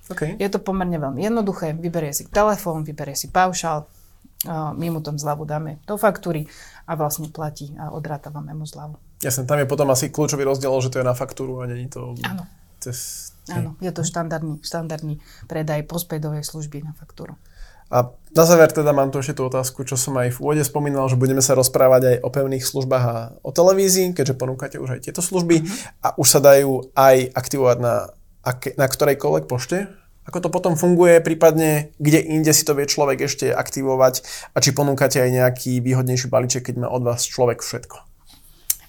Okay. 0.08 0.40
Je 0.40 0.48
to 0.48 0.56
pomerne 0.56 0.96
veľmi 0.96 1.20
jednoduché. 1.20 1.76
Vyberie 1.76 2.16
si 2.16 2.24
telefón, 2.32 2.80
vyberie 2.80 3.12
si 3.12 3.28
paušal, 3.28 3.84
my 4.48 4.86
mu 4.88 5.04
tom 5.04 5.20
zľavu 5.20 5.44
dáme 5.44 5.82
do 5.84 6.00
faktúry 6.00 6.48
a 6.88 6.96
vlastne 6.96 7.28
platí 7.28 7.74
a 7.76 7.92
odrátavame 7.92 8.56
mu 8.56 8.64
zľavu. 8.64 8.96
Jasne, 9.20 9.44
tam 9.44 9.58
je 9.60 9.66
potom 9.66 9.90
asi 9.90 10.08
kľúčový 10.08 10.46
rozdiel, 10.46 10.70
že 10.78 10.94
to 10.94 11.02
je 11.02 11.06
na 11.06 11.12
faktúru 11.12 11.60
a 11.60 11.66
není 11.66 11.90
to 11.90 12.14
Áno. 12.24 12.46
cez... 12.78 13.30
Áno, 13.48 13.80
je 13.80 13.88
to 13.88 14.04
štandardný, 14.04 14.60
štandardný 14.60 15.24
predaj 15.48 15.84
postpaidovej 15.88 16.44
služby 16.44 16.84
na 16.84 16.92
faktúru. 16.92 17.34
A 17.88 18.12
na 18.36 18.44
záver 18.44 18.68
teda 18.68 18.92
mám 18.92 19.08
tu 19.08 19.16
ešte 19.16 19.40
tú 19.40 19.48
otázku, 19.48 19.80
čo 19.88 19.96
som 19.96 20.12
aj 20.20 20.36
v 20.36 20.40
úvode 20.44 20.60
spomínal, 20.60 21.08
že 21.08 21.16
budeme 21.16 21.40
sa 21.40 21.56
rozprávať 21.56 22.02
aj 22.04 22.16
o 22.20 22.28
pevných 22.28 22.60
službách 22.60 23.04
a 23.08 23.16
o 23.40 23.48
televízii, 23.48 24.12
keďže 24.12 24.36
ponúkate 24.36 24.76
už 24.76 25.00
aj 25.00 25.08
tieto 25.08 25.24
služby 25.24 25.64
uh-huh. 25.64 26.04
a 26.04 26.08
už 26.20 26.28
sa 26.28 26.40
dajú 26.44 26.92
aj 26.92 27.32
aktivovať 27.32 27.76
na 27.80 27.94
na 28.76 28.86
ktorejkoľvek 28.88 29.44
pošte? 29.44 29.92
Ako 30.28 30.44
to 30.44 30.52
potom 30.52 30.76
funguje, 30.76 31.24
prípadne 31.24 31.96
kde 31.96 32.20
inde 32.20 32.52
si 32.52 32.68
to 32.68 32.76
vie 32.76 32.84
človek 32.84 33.24
ešte 33.24 33.48
aktivovať 33.48 34.20
a 34.52 34.60
či 34.60 34.76
ponúkate 34.76 35.24
aj 35.24 35.30
nejaký 35.32 35.80
výhodnejší 35.80 36.28
balíček, 36.28 36.68
keď 36.68 36.84
má 36.84 36.88
od 36.92 37.00
vás 37.00 37.24
človek 37.24 37.64
všetko? 37.64 37.96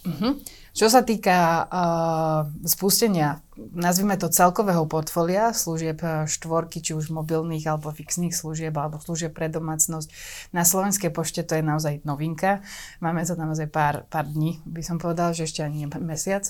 Uh-huh. 0.04 0.36
Čo 0.76 0.88
sa 0.88 1.04
týka 1.04 1.66
uh, 1.66 2.48
spustenia, 2.64 3.44
nazvime 3.58 4.16
to 4.16 4.32
celkového 4.32 4.86
portfólia, 4.86 5.52
služieb 5.52 6.00
štvorky, 6.28 6.80
či 6.80 6.96
už 6.96 7.12
mobilných 7.12 7.68
alebo 7.68 7.92
fixných 7.92 8.36
služieb, 8.36 8.72
alebo 8.76 9.02
služieb 9.02 9.36
pre 9.36 9.52
domácnosť, 9.52 10.08
na 10.56 10.64
Slovenskej 10.64 11.12
pošte 11.12 11.44
to 11.44 11.58
je 11.60 11.64
naozaj 11.66 12.06
novinka. 12.08 12.64
Máme 13.04 13.26
to 13.28 13.36
naozaj 13.36 13.68
pár, 13.68 14.08
pár 14.08 14.30
dní, 14.30 14.64
by 14.64 14.80
som 14.80 15.02
povedal, 15.02 15.36
že 15.36 15.50
ešte 15.50 15.66
ani 15.66 15.90
mesiac. 16.00 16.48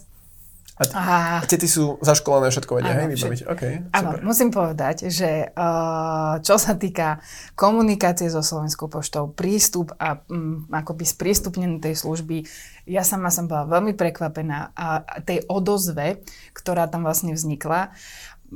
A, 0.79 0.83
t- 0.87 0.95
a 0.95 1.43
tety 1.43 1.67
sú 1.67 1.99
zaškolené 1.99 2.55
všetko 2.55 2.79
vedia, 2.79 2.95
hej, 2.95 3.11
vybaviť. 3.11 3.39
Okay, 3.51 3.83
áno, 3.91 4.23
musím 4.23 4.47
povedať, 4.47 5.11
že 5.11 5.51
uh, 5.51 6.39
čo 6.39 6.55
sa 6.55 6.79
týka 6.79 7.19
komunikácie 7.59 8.31
so 8.31 8.39
Slovenskou 8.39 8.87
poštou, 8.87 9.27
prístup 9.27 9.91
a 9.99 10.23
um, 10.31 10.63
akoby 10.71 11.03
sprístupnenie 11.03 11.83
tej 11.83 11.99
služby, 11.99 12.47
ja 12.87 13.03
sama 13.03 13.27
som 13.27 13.51
bola 13.51 13.67
veľmi 13.67 13.91
prekvapená 13.91 14.71
a 14.71 15.03
tej 15.19 15.43
odozve, 15.51 16.23
ktorá 16.55 16.87
tam 16.87 17.03
vlastne 17.03 17.35
vznikla 17.35 17.91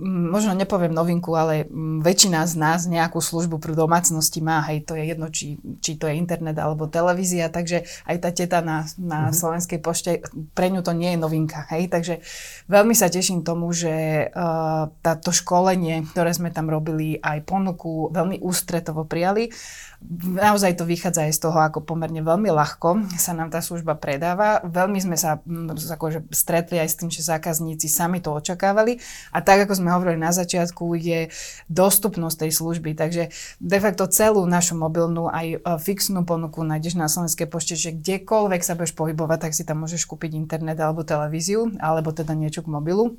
možno 0.02 0.58
nepoviem 0.58 0.94
novinku, 0.94 1.34
ale 1.38 1.70
väčšina 2.02 2.46
z 2.50 2.54
nás 2.58 2.90
nejakú 2.90 3.22
službu 3.22 3.62
pri 3.62 3.78
domácnosti 3.78 4.42
má, 4.42 4.66
hej, 4.70 4.86
to 4.86 4.98
je 4.98 5.04
jedno, 5.06 5.30
či, 5.30 5.62
či 5.80 5.96
to 6.02 6.10
je 6.10 6.18
internet 6.18 6.58
alebo 6.58 6.90
televízia, 6.90 7.54
takže 7.54 7.86
aj 8.10 8.18
tá 8.18 8.30
teta 8.34 8.60
na, 8.66 8.90
na 8.98 9.30
uh-huh. 9.30 9.38
Slovenskej 9.38 9.80
pošte, 9.80 10.26
pre 10.58 10.74
ňu 10.74 10.82
to 10.82 10.98
nie 10.98 11.14
je 11.14 11.22
novinka, 11.22 11.70
hej, 11.70 11.94
takže 11.94 12.26
veľmi 12.68 12.98
sa 12.98 13.10
teším 13.10 13.46
tomu, 13.46 13.70
že 13.70 14.28
uh, 14.34 14.90
táto 15.06 15.30
školenie, 15.30 16.10
ktoré 16.10 16.34
sme 16.34 16.50
tam 16.50 16.74
robili, 16.74 17.22
aj 17.22 17.46
ponuku 17.46 18.10
veľmi 18.10 18.42
ústretovo 18.42 19.06
prijali 19.06 19.54
naozaj 20.12 20.76
to 20.78 20.84
vychádza 20.84 21.28
aj 21.30 21.34
z 21.36 21.42
toho, 21.48 21.58
ako 21.60 21.80
pomerne 21.84 22.20
veľmi 22.20 22.52
ľahko 22.52 23.08
sa 23.16 23.32
nám 23.32 23.50
tá 23.50 23.64
služba 23.64 23.96
predáva. 23.96 24.60
Veľmi 24.64 25.00
sme 25.00 25.16
sa 25.16 25.40
akože 25.68 26.30
stretli 26.30 26.78
aj 26.80 26.90
s 26.90 26.98
tým, 27.00 27.10
že 27.10 27.26
zákazníci 27.26 27.88
sami 27.88 28.20
to 28.20 28.36
očakávali. 28.36 29.00
A 29.32 29.40
tak, 29.40 29.66
ako 29.66 29.80
sme 29.80 29.96
hovorili 29.96 30.20
na 30.20 30.36
začiatku, 30.36 30.96
je 31.00 31.32
dostupnosť 31.72 32.48
tej 32.48 32.52
služby. 32.52 32.94
Takže 32.94 33.32
de 33.60 33.80
facto 33.80 34.06
celú 34.12 34.44
našu 34.46 34.76
mobilnú 34.76 35.32
aj 35.32 35.48
e, 35.56 35.58
fixnú 35.80 36.28
ponuku 36.28 36.62
nájdeš 36.62 37.00
na 37.00 37.08
Slovenskej 37.08 37.48
pošte, 37.48 37.74
že 37.80 37.96
kdekoľvek 37.96 38.62
sa 38.62 38.78
budeš 38.78 38.94
pohybovať, 38.94 39.50
tak 39.50 39.54
si 39.58 39.64
tam 39.64 39.84
môžeš 39.84 40.06
kúpiť 40.06 40.36
internet 40.36 40.78
alebo 40.80 41.08
televíziu, 41.08 41.74
alebo 41.80 42.12
teda 42.12 42.36
niečo 42.36 42.62
k 42.62 42.72
mobilu. 42.72 43.18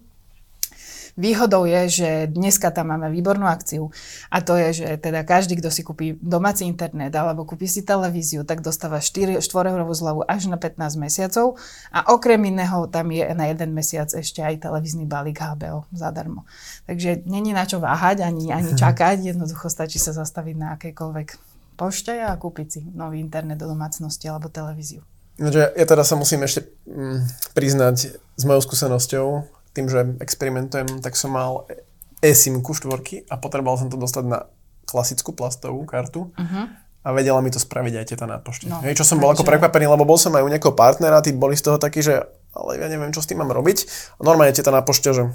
Výhodou 1.15 1.63
je, 1.63 2.03
že 2.03 2.11
dneska 2.27 2.75
tam 2.75 2.91
máme 2.91 3.07
výbornú 3.07 3.47
akciu 3.47 3.95
a 4.35 4.43
to 4.43 4.59
je, 4.59 4.83
že 4.83 4.87
teda 4.99 5.23
každý, 5.23 5.63
kto 5.63 5.71
si 5.71 5.87
kúpi 5.87 6.19
domáci 6.19 6.67
internet 6.67 7.15
alebo 7.15 7.47
kúpi 7.47 7.71
si 7.71 7.87
televíziu, 7.87 8.43
tak 8.43 8.67
dostáva 8.67 8.99
4, 8.99 9.39
4 9.39 9.71
eurovú 9.71 9.95
zľavu 9.95 10.27
až 10.27 10.51
na 10.51 10.59
15 10.59 10.99
mesiacov 10.99 11.55
a 11.95 12.11
okrem 12.11 12.43
iného 12.51 12.91
tam 12.91 13.15
je 13.15 13.31
na 13.31 13.47
jeden 13.47 13.71
mesiac 13.79 14.11
ešte 14.11 14.43
aj 14.43 14.67
televízny 14.67 15.07
balík 15.07 15.39
HBO 15.39 15.87
zadarmo. 15.95 16.51
Takže 16.91 17.23
není 17.31 17.55
na 17.55 17.63
čo 17.63 17.79
váhať 17.79 18.27
ani, 18.27 18.51
ani 18.51 18.75
čakať, 18.83 19.23
jednoducho 19.23 19.71
stačí 19.71 20.03
sa 20.03 20.11
zastaviť 20.11 20.57
na 20.59 20.75
akejkoľvek 20.75 21.29
pošte 21.79 22.11
a 22.19 22.35
kúpiť 22.35 22.67
si 22.67 22.81
nový 22.91 23.23
internet 23.23 23.63
do 23.63 23.71
domácnosti 23.71 24.27
alebo 24.27 24.51
televíziu. 24.51 25.07
ja 25.79 25.87
teda 25.87 26.03
sa 26.03 26.19
musím 26.19 26.43
ešte 26.43 26.67
mm, 26.87 27.55
priznať 27.55 28.19
s 28.19 28.43
mojou 28.43 28.63
skúsenosťou, 28.67 29.27
tým, 29.75 29.91
že 29.91 30.17
experimentujem, 30.23 31.03
tak 31.03 31.19
som 31.19 31.35
mal 31.35 31.67
eSIM-ku 32.23 32.73
štvorky 32.73 33.27
a 33.29 33.37
potreboval 33.37 33.77
som 33.77 33.91
to 33.91 33.99
dostať 34.01 34.25
na 34.25 34.49
klasickú 34.89 35.35
plastovú 35.35 35.85
kartu. 35.85 36.31
Uh-huh. 36.33 36.65
A 37.05 37.13
vedela 37.13 37.45
mi 37.45 37.53
to 37.53 37.61
spraviť 37.61 37.95
aj 38.01 38.07
teta 38.09 38.25
na 38.25 38.41
pošte. 38.41 38.65
No, 38.65 38.81
Hej, 38.81 38.97
čo 38.97 39.05
som 39.05 39.21
bol 39.21 39.29
ako 39.29 39.45
prekvapený, 39.45 39.85
lebo 39.85 40.09
bol 40.09 40.17
som 40.17 40.33
aj 40.33 40.41
u 40.41 40.49
nejakého 40.49 40.73
partnera, 40.73 41.21
tí 41.21 41.37
boli 41.37 41.53
z 41.53 41.69
toho 41.69 41.77
takí, 41.77 42.01
že 42.01 42.25
ale 42.55 42.81
ja 42.81 42.89
neviem, 42.89 43.13
čo 43.13 43.21
s 43.21 43.29
tým 43.29 43.45
mám 43.45 43.53
robiť. 43.53 43.79
A 44.17 44.21
normálne 44.25 44.57
teta 44.57 44.73
na 44.73 44.81
pošte, 44.81 45.13
že 45.13 45.29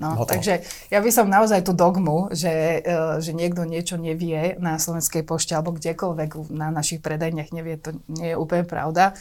No, 0.00 0.16
Hotovo. 0.16 0.34
takže 0.34 0.64
ja 0.88 0.98
by 1.04 1.10
som 1.12 1.28
naozaj 1.28 1.68
tú 1.68 1.76
dogmu, 1.76 2.32
že, 2.32 2.80
e, 2.80 3.20
že 3.20 3.36
niekto 3.36 3.62
niečo 3.62 4.00
nevie 4.00 4.56
na 4.56 4.80
Slovenskej 4.80 5.22
pošte 5.22 5.52
alebo 5.52 5.76
kdekoľvek 5.76 6.48
na 6.48 6.72
našich 6.72 7.04
predajniach 7.04 7.52
nevie, 7.54 7.76
to 7.76 8.00
nie 8.08 8.32
je 8.32 8.36
úplne 8.40 8.64
pravda 8.64 9.12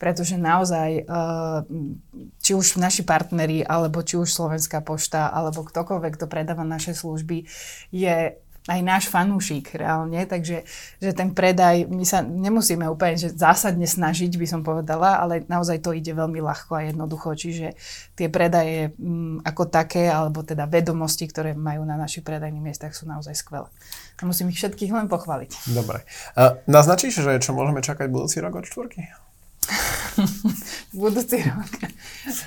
pretože 0.00 0.40
naozaj, 0.40 1.04
eh, 1.04 1.58
či 2.40 2.56
už 2.56 2.80
naši 2.80 3.04
partneri, 3.04 3.60
alebo 3.60 4.00
či 4.00 4.16
už 4.16 4.32
Slovenská 4.32 4.80
pošta, 4.80 5.28
alebo 5.28 5.60
ktokoľvek, 5.60 6.16
kto 6.16 6.24
predáva 6.24 6.64
naše 6.64 6.96
služby, 6.96 7.44
je 7.92 8.40
aj 8.68 8.80
náš 8.84 9.04
fanúšik 9.08 9.72
reálne, 9.72 10.20
takže 10.28 10.68
že 11.00 11.10
ten 11.16 11.32
predaj, 11.32 11.88
my 11.88 12.04
sa 12.04 12.20
nemusíme 12.20 12.84
úplne 12.86 13.16
že 13.16 13.32
zásadne 13.32 13.88
snažiť, 13.88 14.28
by 14.36 14.46
som 14.46 14.60
povedala, 14.60 15.16
ale 15.16 15.48
naozaj 15.48 15.80
to 15.80 15.96
ide 15.96 16.12
veľmi 16.12 16.44
ľahko 16.44 16.76
a 16.76 16.86
jednoducho, 16.92 17.32
čiže 17.32 17.72
tie 18.20 18.28
predaje 18.28 18.92
m, 19.00 19.40
mm, 19.40 19.48
ako 19.48 19.62
také, 19.72 20.12
alebo 20.12 20.44
teda 20.44 20.68
vedomosti, 20.68 21.24
ktoré 21.24 21.56
majú 21.56 21.88
na 21.88 21.96
našich 21.96 22.20
predajných 22.20 22.60
miestach 22.60 22.92
sú 22.92 23.08
naozaj 23.08 23.32
skvelé. 23.32 23.66
A 24.20 24.28
musím 24.28 24.52
ich 24.52 24.60
všetkých 24.60 24.92
len 24.92 25.08
pochváliť. 25.08 25.72
Dobre. 25.72 26.04
A 26.36 26.60
naznačíš, 26.68 27.24
že 27.24 27.40
čo 27.40 27.56
môžeme 27.56 27.80
čakať 27.80 28.12
budúci 28.12 28.44
rok 28.44 28.60
od 28.60 28.68
štvorky? 28.68 29.08
Budúci 31.00 31.40
rok. 31.42 31.72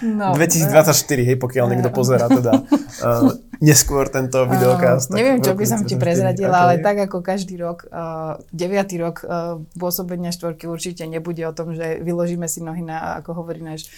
No, 0.04 0.34
2024, 0.38 1.28
hej, 1.28 1.38
pokiaľ 1.40 1.66
niekto 1.74 1.90
pozera 2.00 2.30
teda 2.30 2.64
uh, 2.68 3.34
neskôr 3.64 4.08
tento 4.10 4.44
videokast. 4.46 5.12
Uh, 5.12 5.18
neviem, 5.20 5.40
čo 5.40 5.56
by 5.58 5.66
som 5.66 5.82
ti 5.84 5.96
prezradila, 5.96 6.64
okay. 6.64 6.64
ale 6.64 6.74
tak 6.84 6.98
ako 7.10 7.24
každý 7.24 7.56
rok, 7.60 7.88
uh, 7.90 8.40
deviatý 8.52 9.00
rok 9.00 9.24
uh, 9.24 9.60
pôsobenia 9.78 10.32
štvorky 10.32 10.70
určite 10.70 11.06
nebude 11.08 11.44
o 11.48 11.54
tom, 11.56 11.74
že 11.74 12.02
vyložíme 12.02 12.46
si 12.50 12.62
nohy 12.62 12.86
na, 12.86 13.20
ako 13.22 13.44
hovorí 13.44 13.64
náš 13.64 13.90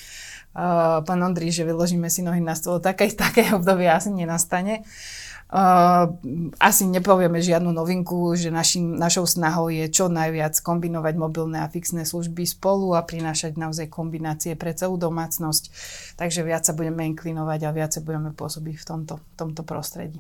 uh, 0.56 1.02
pán 1.04 1.20
Ondri, 1.24 1.52
že 1.52 1.68
vyložíme 1.68 2.08
si 2.08 2.22
nohy 2.22 2.40
na 2.40 2.54
stôl. 2.54 2.80
Také, 2.80 3.12
také 3.12 3.52
obdobie 3.56 3.90
asi 3.90 4.12
nenastane. 4.12 4.84
Uh, 4.86 5.25
Uh, 5.46 6.10
asi 6.58 6.90
nepovieme 6.90 7.38
žiadnu 7.38 7.70
novinku, 7.70 8.34
že 8.34 8.50
našim, 8.50 8.98
našou 8.98 9.30
snahou 9.30 9.70
je 9.70 9.86
čo 9.94 10.10
najviac 10.10 10.58
kombinovať 10.58 11.14
mobilné 11.22 11.62
a 11.62 11.70
fixné 11.70 12.02
služby 12.02 12.50
spolu 12.50 12.98
a 12.98 13.06
prinášať 13.06 13.54
naozaj 13.54 13.94
kombinácie 13.94 14.58
pre 14.58 14.74
celú 14.74 14.98
domácnosť. 14.98 15.70
Takže 16.18 16.42
viac 16.42 16.66
sa 16.66 16.74
budeme 16.74 17.06
inklinovať 17.14 17.62
a 17.62 17.76
viac 17.78 17.94
sa 17.94 18.02
budeme 18.02 18.34
pôsobiť 18.34 18.76
v 18.82 18.86
tomto, 18.86 19.16
tomto 19.38 19.62
prostredí. 19.62 20.18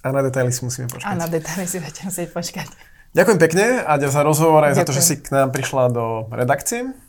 A 0.00 0.16
na 0.16 0.24
detaily 0.24 0.48
si 0.48 0.64
musíme 0.64 0.88
počkať. 0.88 1.06
A 1.06 1.12
na 1.12 1.28
detaily 1.28 1.68
si 1.68 1.76
budete 1.76 2.08
musieť 2.08 2.28
počkať. 2.32 2.68
Ďakujem 3.12 3.38
pekne, 3.40 3.64
Aďa, 3.84 4.08
za 4.08 4.22
rozhovor 4.24 4.64
aj 4.64 4.76
Ďakujem. 4.76 4.80
za 4.80 4.88
to, 4.88 4.96
že 4.96 5.02
si 5.04 5.14
k 5.20 5.28
nám 5.28 5.48
prišla 5.52 5.92
do 5.92 6.04
redakcie. 6.32 7.07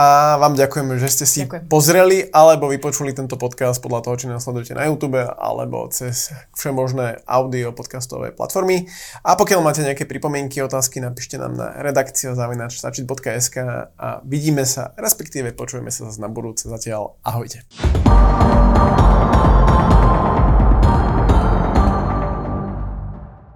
A 0.00 0.40
vám 0.40 0.56
ďakujem, 0.56 0.96
že 0.96 1.08
ste 1.12 1.24
si 1.28 1.40
ďakujem. 1.44 1.68
pozreli 1.68 2.18
alebo 2.32 2.72
vypočuli 2.72 3.12
tento 3.12 3.36
podcast 3.36 3.76
podľa 3.84 4.00
toho, 4.08 4.14
či 4.16 4.26
nás 4.26 4.40
sledujete 4.40 4.72
na 4.72 4.88
YouTube 4.88 5.20
alebo 5.20 5.84
cez 5.92 6.32
všemožné 6.56 7.22
audio 7.28 7.76
podcastové 7.76 8.32
platformy. 8.32 8.88
A 9.20 9.36
pokiaľ 9.36 9.60
máte 9.60 9.84
nejaké 9.84 10.08
pripomienky, 10.08 10.64
otázky, 10.64 11.04
napíšte 11.04 11.36
nám 11.36 11.60
na 11.60 11.76
redakciu 11.84 12.32
zavinač.sk 12.32 13.56
a 13.92 14.08
vidíme 14.24 14.64
sa, 14.64 14.96
respektíve 14.96 15.52
počujeme 15.52 15.92
sa 15.92 16.08
zase 16.08 16.24
na 16.24 16.32
budúce. 16.32 16.72
Zatiaľ 16.72 17.20
ahojte. 17.20 17.60